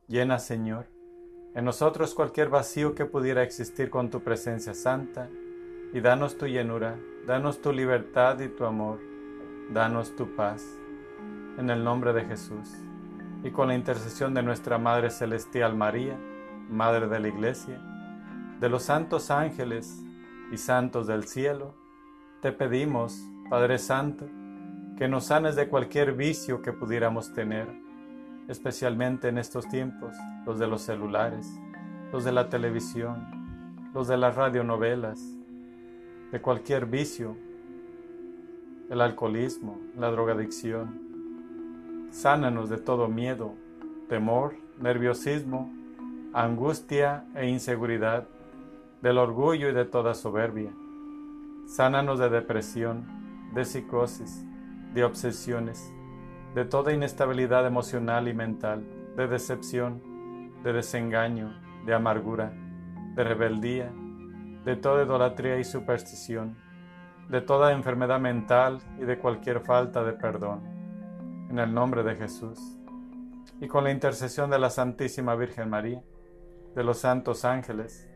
Llena, 0.06 0.38
Señor, 0.38 0.86
en 1.54 1.64
nosotros 1.64 2.14
cualquier 2.14 2.48
vacío 2.48 2.94
que 2.94 3.06
pudiera 3.06 3.42
existir 3.42 3.90
con 3.90 4.10
tu 4.10 4.20
presencia 4.20 4.74
santa, 4.74 5.28
y 5.92 6.00
danos 6.00 6.36
tu 6.36 6.46
llenura, 6.46 6.98
danos 7.26 7.60
tu 7.62 7.72
libertad 7.72 8.38
y 8.40 8.48
tu 8.48 8.64
amor, 8.64 9.00
danos 9.72 10.14
tu 10.14 10.34
paz. 10.36 10.62
En 11.56 11.70
el 11.70 11.82
nombre 11.82 12.12
de 12.12 12.24
Jesús, 12.24 12.70
y 13.42 13.50
con 13.50 13.68
la 13.68 13.74
intercesión 13.74 14.34
de 14.34 14.42
nuestra 14.42 14.78
Madre 14.78 15.10
Celestial 15.10 15.74
María, 15.74 16.16
Madre 16.68 17.08
de 17.08 17.20
la 17.20 17.28
Iglesia, 17.28 17.80
de 18.60 18.68
los 18.68 18.82
santos 18.82 19.30
ángeles 19.30 20.02
y 20.52 20.56
santos 20.58 21.06
del 21.06 21.24
cielo, 21.24 21.74
te 22.42 22.52
pedimos, 22.52 23.20
Padre 23.48 23.78
Santo, 23.78 24.26
que 24.96 25.08
nos 25.08 25.26
sanes 25.26 25.56
de 25.56 25.68
cualquier 25.68 26.12
vicio 26.12 26.60
que 26.60 26.72
pudiéramos 26.72 27.32
tener 27.32 27.87
especialmente 28.48 29.28
en 29.28 29.38
estos 29.38 29.68
tiempos, 29.68 30.16
los 30.46 30.58
de 30.58 30.66
los 30.66 30.82
celulares, 30.82 31.46
los 32.12 32.24
de 32.24 32.32
la 32.32 32.48
televisión, 32.48 33.38
los 33.94 34.08
de 34.08 34.16
las 34.16 34.34
radionovelas, 34.34 35.20
de 36.32 36.40
cualquier 36.40 36.86
vicio, 36.86 37.36
el 38.90 39.00
alcoholismo, 39.00 39.78
la 39.96 40.10
drogadicción. 40.10 41.06
Sánanos 42.10 42.70
de 42.70 42.78
todo 42.78 43.08
miedo, 43.08 43.54
temor, 44.08 44.56
nerviosismo, 44.80 45.70
angustia 46.32 47.24
e 47.34 47.48
inseguridad, 47.48 48.26
del 49.02 49.18
orgullo 49.18 49.68
y 49.68 49.72
de 49.72 49.84
toda 49.84 50.14
soberbia. 50.14 50.72
Sánanos 51.66 52.18
de 52.18 52.30
depresión, 52.30 53.04
de 53.54 53.64
psicosis, 53.64 54.44
de 54.94 55.04
obsesiones, 55.04 55.92
de 56.54 56.64
toda 56.64 56.92
inestabilidad 56.92 57.66
emocional 57.66 58.28
y 58.28 58.34
mental, 58.34 58.84
de 59.16 59.28
decepción, 59.28 60.62
de 60.62 60.72
desengaño, 60.72 61.54
de 61.84 61.94
amargura, 61.94 62.52
de 63.14 63.24
rebeldía, 63.24 63.92
de 64.64 64.76
toda 64.76 65.04
idolatría 65.04 65.58
y 65.58 65.64
superstición, 65.64 66.56
de 67.28 67.40
toda 67.40 67.72
enfermedad 67.72 68.20
mental 68.20 68.80
y 68.98 69.04
de 69.04 69.18
cualquier 69.18 69.60
falta 69.60 70.02
de 70.04 70.12
perdón. 70.12 70.62
En 71.50 71.58
el 71.58 71.72
nombre 71.72 72.02
de 72.02 72.14
Jesús. 72.14 72.58
Y 73.60 73.68
con 73.68 73.84
la 73.84 73.90
intercesión 73.90 74.50
de 74.50 74.58
la 74.58 74.70
Santísima 74.70 75.34
Virgen 75.34 75.70
María, 75.70 76.02
de 76.74 76.84
los 76.84 76.98
santos 76.98 77.44
ángeles, 77.44 78.08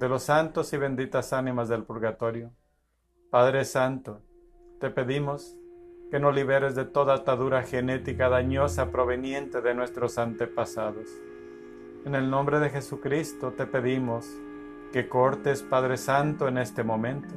de 0.00 0.08
los 0.08 0.24
santos 0.24 0.72
y 0.72 0.76
benditas 0.78 1.32
ánimas 1.32 1.68
del 1.68 1.84
purgatorio, 1.84 2.52
Padre 3.30 3.64
Santo, 3.64 4.22
te 4.80 4.90
pedimos 4.90 5.56
que 6.12 6.20
nos 6.20 6.34
liberes 6.34 6.74
de 6.74 6.84
toda 6.84 7.14
atadura 7.14 7.62
genética 7.62 8.28
dañosa 8.28 8.90
proveniente 8.90 9.62
de 9.62 9.72
nuestros 9.72 10.18
antepasados. 10.18 11.08
En 12.04 12.14
el 12.14 12.28
nombre 12.28 12.60
de 12.60 12.68
Jesucristo 12.68 13.52
te 13.52 13.64
pedimos 13.64 14.28
que 14.92 15.08
cortes, 15.08 15.62
Padre 15.62 15.96
Santo, 15.96 16.48
en 16.48 16.58
este 16.58 16.84
momento 16.84 17.34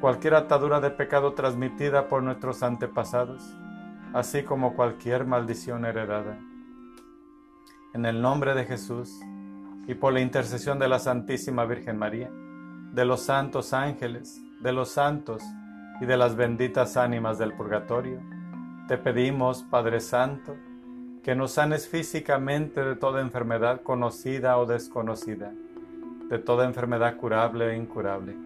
cualquier 0.00 0.34
atadura 0.34 0.80
de 0.80 0.92
pecado 0.92 1.34
transmitida 1.34 2.08
por 2.08 2.22
nuestros 2.22 2.62
antepasados, 2.62 3.42
así 4.14 4.44
como 4.44 4.74
cualquier 4.74 5.26
maldición 5.26 5.84
heredada. 5.84 6.38
En 7.92 8.06
el 8.06 8.22
nombre 8.22 8.54
de 8.54 8.64
Jesús 8.64 9.10
y 9.86 9.92
por 9.92 10.14
la 10.14 10.20
intercesión 10.20 10.78
de 10.78 10.88
la 10.88 10.98
Santísima 10.98 11.66
Virgen 11.66 11.98
María, 11.98 12.30
de 12.94 13.04
los 13.04 13.20
santos 13.20 13.74
ángeles, 13.74 14.40
de 14.62 14.72
los 14.72 14.88
santos, 14.88 15.42
y 16.00 16.06
de 16.06 16.16
las 16.16 16.36
benditas 16.36 16.96
ánimas 16.96 17.38
del 17.38 17.52
purgatorio, 17.52 18.20
te 18.88 18.98
pedimos, 18.98 19.62
Padre 19.62 20.00
Santo, 20.00 20.56
que 21.22 21.34
nos 21.34 21.52
sanes 21.52 21.88
físicamente 21.88 22.84
de 22.84 22.96
toda 22.96 23.22
enfermedad 23.22 23.80
conocida 23.82 24.58
o 24.58 24.66
desconocida, 24.66 25.52
de 26.28 26.38
toda 26.38 26.66
enfermedad 26.66 27.16
curable 27.16 27.72
e 27.72 27.76
incurable. 27.76 28.36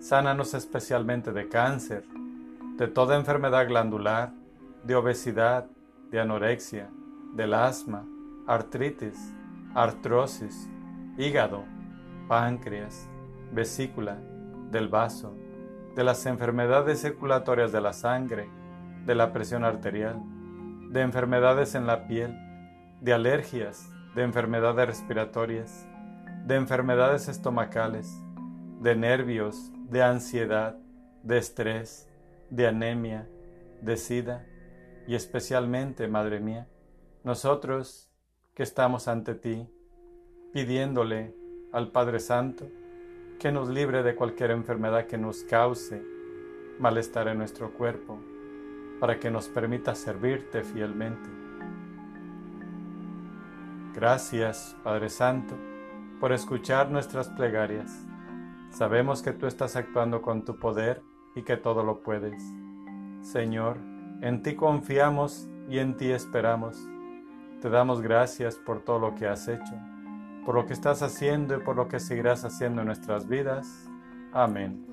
Sánanos 0.00 0.54
especialmente 0.54 1.30
de 1.32 1.48
cáncer, 1.48 2.04
de 2.76 2.88
toda 2.88 3.16
enfermedad 3.16 3.68
glandular, 3.68 4.32
de 4.82 4.96
obesidad, 4.96 5.66
de 6.10 6.18
anorexia, 6.18 6.88
del 7.34 7.54
asma, 7.54 8.04
artritis, 8.46 9.32
artrosis, 9.74 10.68
hígado, 11.16 11.62
páncreas, 12.26 13.08
vesícula, 13.52 14.18
del 14.70 14.88
vaso, 14.88 15.36
de 15.94 16.04
las 16.04 16.24
enfermedades 16.26 17.00
circulatorias 17.00 17.72
de 17.72 17.80
la 17.80 17.92
sangre, 17.92 18.48
de 19.06 19.14
la 19.14 19.32
presión 19.32 19.64
arterial, 19.64 20.22
de 20.90 21.02
enfermedades 21.02 21.74
en 21.74 21.86
la 21.86 22.06
piel, 22.06 22.36
de 23.00 23.12
alergias, 23.12 23.90
de 24.14 24.22
enfermedades 24.22 24.86
respiratorias, 24.86 25.86
de 26.46 26.56
enfermedades 26.56 27.28
estomacales, 27.28 28.22
de 28.80 28.96
nervios, 28.96 29.72
de 29.88 30.02
ansiedad, 30.02 30.76
de 31.22 31.38
estrés, 31.38 32.08
de 32.50 32.66
anemia, 32.66 33.28
de 33.82 33.96
sida. 33.96 34.46
Y 35.06 35.14
especialmente, 35.14 36.08
Madre 36.08 36.40
mía, 36.40 36.68
nosotros 37.24 38.10
que 38.54 38.62
estamos 38.62 39.08
ante 39.08 39.34
ti, 39.34 39.68
pidiéndole 40.52 41.34
al 41.72 41.90
Padre 41.92 42.20
Santo 42.20 42.68
que 43.40 43.50
nos 43.50 43.70
libre 43.70 44.02
de 44.02 44.14
cualquier 44.14 44.50
enfermedad 44.50 45.06
que 45.06 45.16
nos 45.16 45.44
cause 45.44 46.04
malestar 46.78 47.26
en 47.26 47.38
nuestro 47.38 47.72
cuerpo, 47.72 48.18
para 49.00 49.18
que 49.18 49.30
nos 49.30 49.48
permita 49.48 49.94
servirte 49.94 50.62
fielmente. 50.62 51.28
Gracias, 53.94 54.76
Padre 54.84 55.08
Santo, 55.08 55.54
por 56.20 56.32
escuchar 56.32 56.90
nuestras 56.90 57.30
plegarias. 57.30 57.90
Sabemos 58.68 59.22
que 59.22 59.32
tú 59.32 59.46
estás 59.46 59.74
actuando 59.74 60.20
con 60.20 60.44
tu 60.44 60.58
poder 60.58 61.02
y 61.34 61.42
que 61.42 61.56
todo 61.56 61.82
lo 61.82 62.02
puedes. 62.02 62.42
Señor, 63.22 63.78
en 64.20 64.42
ti 64.42 64.54
confiamos 64.54 65.48
y 65.66 65.78
en 65.78 65.96
ti 65.96 66.10
esperamos. 66.10 66.76
Te 67.62 67.70
damos 67.70 68.02
gracias 68.02 68.56
por 68.56 68.84
todo 68.84 68.98
lo 68.98 69.14
que 69.14 69.26
has 69.26 69.48
hecho 69.48 69.89
por 70.44 70.54
lo 70.54 70.66
que 70.66 70.72
estás 70.72 71.02
haciendo 71.02 71.56
y 71.56 71.60
por 71.60 71.76
lo 71.76 71.88
que 71.88 72.00
seguirás 72.00 72.44
haciendo 72.44 72.82
en 72.82 72.86
nuestras 72.86 73.28
vidas. 73.28 73.66
Amén. 74.32 74.86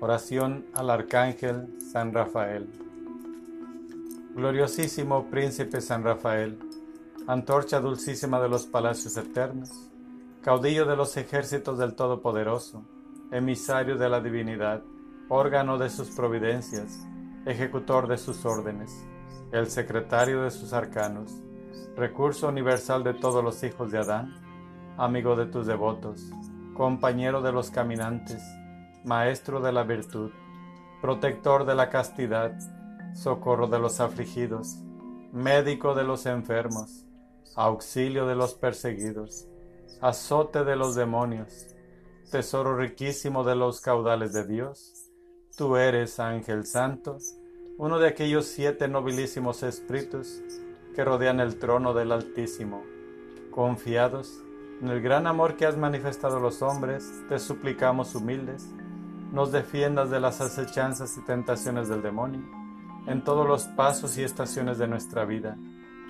Oración 0.00 0.66
al 0.74 0.90
Arcángel 0.90 1.80
San 1.80 2.12
Rafael. 2.12 2.68
Gloriosísimo 4.34 5.28
Príncipe 5.30 5.80
San 5.80 6.04
Rafael, 6.04 6.58
antorcha 7.26 7.80
dulcísima 7.80 8.40
de 8.40 8.48
los 8.48 8.66
palacios 8.66 9.16
eternos, 9.16 9.90
caudillo 10.42 10.86
de 10.86 10.96
los 10.96 11.16
ejércitos 11.16 11.78
del 11.78 11.94
Todopoderoso, 11.94 12.84
emisario 13.32 13.96
de 13.96 14.08
la 14.08 14.20
divinidad, 14.20 14.82
órgano 15.28 15.76
de 15.76 15.90
sus 15.90 16.10
providencias, 16.10 17.06
ejecutor 17.44 18.06
de 18.06 18.16
sus 18.16 18.44
órdenes, 18.46 19.04
el 19.50 19.66
secretario 19.68 20.42
de 20.42 20.50
sus 20.50 20.72
arcanos, 20.72 21.42
recurso 21.96 22.48
universal 22.48 23.02
de 23.04 23.14
todos 23.14 23.42
los 23.42 23.62
hijos 23.62 23.90
de 23.90 23.98
Adán, 23.98 24.34
amigo 24.96 25.36
de 25.36 25.46
tus 25.46 25.66
devotos, 25.66 26.30
compañero 26.74 27.42
de 27.42 27.52
los 27.52 27.70
caminantes, 27.70 28.42
maestro 29.04 29.60
de 29.60 29.72
la 29.72 29.82
virtud, 29.82 30.30
protector 31.00 31.64
de 31.64 31.74
la 31.74 31.90
castidad, 31.90 32.52
socorro 33.14 33.66
de 33.66 33.78
los 33.78 34.00
afligidos, 34.00 34.78
médico 35.32 35.94
de 35.94 36.04
los 36.04 36.26
enfermos, 36.26 37.04
auxilio 37.56 38.26
de 38.26 38.34
los 38.34 38.54
perseguidos, 38.54 39.48
azote 40.00 40.64
de 40.64 40.76
los 40.76 40.94
demonios, 40.94 41.66
tesoro 42.30 42.76
riquísimo 42.76 43.44
de 43.44 43.56
los 43.56 43.80
caudales 43.80 44.32
de 44.32 44.46
Dios. 44.46 45.10
Tú 45.56 45.76
eres, 45.76 46.20
Ángel 46.20 46.66
Santo, 46.66 47.18
uno 47.78 47.98
de 47.98 48.08
aquellos 48.08 48.46
siete 48.46 48.86
nobilísimos 48.88 49.62
espíritus 49.62 50.42
que 50.98 51.04
rodean 51.04 51.38
el 51.38 51.60
trono 51.60 51.94
del 51.94 52.10
Altísimo. 52.10 52.82
Confiados 53.52 54.42
en 54.82 54.88
el 54.88 55.00
gran 55.00 55.28
amor 55.28 55.54
que 55.54 55.64
has 55.64 55.76
manifestado 55.76 56.38
a 56.38 56.40
los 56.40 56.60
hombres, 56.60 57.22
te 57.28 57.38
suplicamos 57.38 58.16
humildes, 58.16 58.68
nos 59.32 59.52
defiendas 59.52 60.10
de 60.10 60.18
las 60.18 60.40
acechanzas 60.40 61.16
y 61.16 61.20
tentaciones 61.20 61.88
del 61.88 62.02
demonio 62.02 62.42
en 63.06 63.22
todos 63.22 63.46
los 63.46 63.68
pasos 63.68 64.18
y 64.18 64.24
estaciones 64.24 64.78
de 64.78 64.88
nuestra 64.88 65.24
vida, 65.24 65.56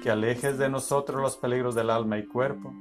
que 0.03 0.11
alejes 0.11 0.57
de 0.57 0.71
nosotros 0.71 1.21
los 1.21 1.37
peligros 1.37 1.75
del 1.75 1.91
alma 1.91 2.17
y 2.17 2.25
cuerpo, 2.25 2.73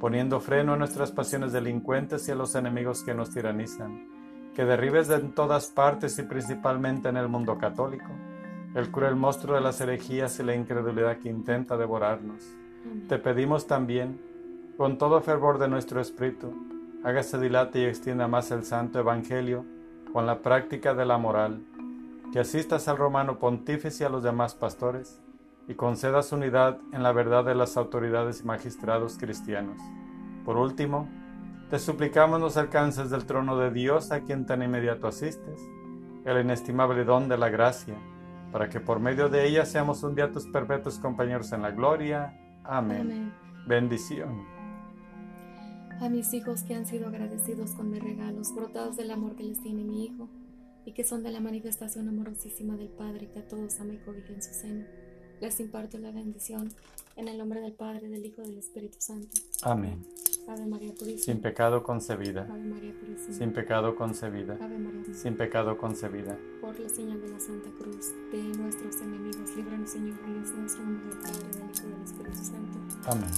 poniendo 0.00 0.40
freno 0.40 0.74
a 0.74 0.76
nuestras 0.76 1.12
pasiones 1.12 1.54
delincuentes 1.54 2.28
y 2.28 2.32
a 2.32 2.34
los 2.34 2.54
enemigos 2.56 3.02
que 3.02 3.14
nos 3.14 3.30
tiranizan, 3.30 4.52
que 4.54 4.66
derribes 4.66 5.08
en 5.08 5.32
todas 5.32 5.68
partes 5.68 6.18
y 6.18 6.24
principalmente 6.24 7.08
en 7.08 7.16
el 7.16 7.28
mundo 7.28 7.56
católico 7.56 8.10
el 8.74 8.90
cruel 8.90 9.14
monstruo 9.14 9.54
de 9.54 9.60
las 9.60 9.80
herejías 9.80 10.38
y 10.40 10.42
la 10.42 10.54
incredulidad 10.54 11.18
que 11.18 11.28
intenta 11.28 11.76
devorarnos. 11.76 12.44
Te 13.08 13.18
pedimos 13.18 13.66
también, 13.68 14.20
con 14.76 14.98
todo 14.98 15.20
fervor 15.20 15.58
de 15.58 15.68
nuestro 15.68 16.00
espíritu, 16.00 16.52
hágase 17.04 17.38
dilate 17.38 17.78
y 17.78 17.84
extienda 17.84 18.26
más 18.26 18.50
el 18.50 18.64
santo 18.64 18.98
evangelio 18.98 19.64
con 20.12 20.26
la 20.26 20.40
práctica 20.40 20.92
de 20.94 21.06
la 21.06 21.18
moral, 21.18 21.62
que 22.32 22.40
asistas 22.40 22.88
al 22.88 22.96
romano 22.96 23.38
pontífice 23.38 24.02
y 24.02 24.06
a 24.06 24.10
los 24.10 24.24
demás 24.24 24.54
pastores, 24.56 25.20
y 25.68 25.74
concedas 25.74 26.32
unidad 26.32 26.78
en 26.92 27.02
la 27.02 27.12
verdad 27.12 27.44
de 27.44 27.54
las 27.54 27.76
autoridades 27.76 28.40
y 28.40 28.44
magistrados 28.44 29.16
cristianos. 29.18 29.78
Por 30.44 30.56
último, 30.56 31.08
te 31.70 31.78
suplicamos 31.78 32.40
nos 32.40 32.56
alcances 32.56 33.08
del 33.08 33.24
trono 33.24 33.56
de 33.56 33.70
Dios 33.70 34.10
a 34.10 34.20
quien 34.20 34.46
tan 34.46 34.62
inmediato 34.62 35.06
asistes, 35.06 35.60
el 36.24 36.40
inestimable 36.40 37.04
don 37.04 37.28
de 37.28 37.38
la 37.38 37.48
gracia, 37.48 37.94
para 38.54 38.70
que 38.70 38.78
por 38.78 39.00
medio 39.00 39.28
de 39.28 39.48
ella 39.48 39.66
seamos 39.66 40.04
un 40.04 40.14
día 40.14 40.30
tus 40.30 40.46
perpetuos 40.46 41.00
compañeros 41.00 41.50
en 41.50 41.62
la 41.62 41.72
gloria. 41.72 42.38
Amén. 42.62 43.32
Bendición. 43.66 44.44
A 46.00 46.08
mis 46.08 46.32
hijos 46.32 46.62
que 46.62 46.76
han 46.76 46.86
sido 46.86 47.08
agradecidos 47.08 47.72
con 47.72 47.90
mis 47.90 48.00
regalos, 48.00 48.54
brotados 48.54 48.96
del 48.96 49.10
amor 49.10 49.34
que 49.34 49.42
les 49.42 49.60
tiene 49.60 49.82
mi 49.82 50.04
Hijo, 50.04 50.28
y 50.84 50.92
que 50.92 51.02
son 51.02 51.24
de 51.24 51.32
la 51.32 51.40
manifestación 51.40 52.08
amorosísima 52.08 52.76
del 52.76 52.90
Padre 52.90 53.28
que 53.32 53.40
a 53.40 53.48
todos 53.48 53.80
ama 53.80 53.94
y 53.94 53.98
cobija 53.98 54.32
en 54.32 54.40
su 54.40 54.54
seno, 54.54 54.84
les 55.40 55.58
imparto 55.58 55.98
la 55.98 56.12
bendición 56.12 56.72
en 57.16 57.26
el 57.26 57.38
nombre 57.38 57.60
del 57.60 57.72
Padre, 57.72 58.08
del 58.08 58.24
Hijo 58.24 58.40
y 58.42 58.50
del 58.50 58.58
Espíritu 58.58 58.98
Santo. 59.00 59.36
Amén. 59.62 60.00
Ave 60.46 60.66
María 60.66 60.92
Purísima. 60.92 61.22
Sin 61.22 61.40
pecado 61.40 61.82
concebida. 61.82 62.46
Ave 62.50 62.64
María 62.64 62.92
Purísima. 62.92 63.34
Sin 63.36 63.52
pecado 63.52 63.96
concebida. 63.96 64.58
Ave 64.60 64.78
María 64.78 65.14
Sin 65.14 65.36
pecado 65.36 65.78
concebida. 65.78 66.36
Por 66.60 66.78
la 66.78 66.88
señal 66.88 67.20
de 67.20 67.28
la 67.28 67.40
Santa 67.40 67.70
Cruz, 67.78 68.12
de 68.30 68.42
nuestros 68.58 69.00
enemigos, 69.00 69.56
líbranos 69.56 69.90
Señor, 69.90 70.18
en 70.26 70.34
nuestro 70.34 70.84
nombre 70.84 71.16
Padre, 71.22 71.48
del 71.50 71.70
Hijo 71.70 71.86
y 71.86 71.92
del 71.92 72.02
Espíritu 72.02 72.44
Santo. 72.44 72.78
Amén. 73.06 73.30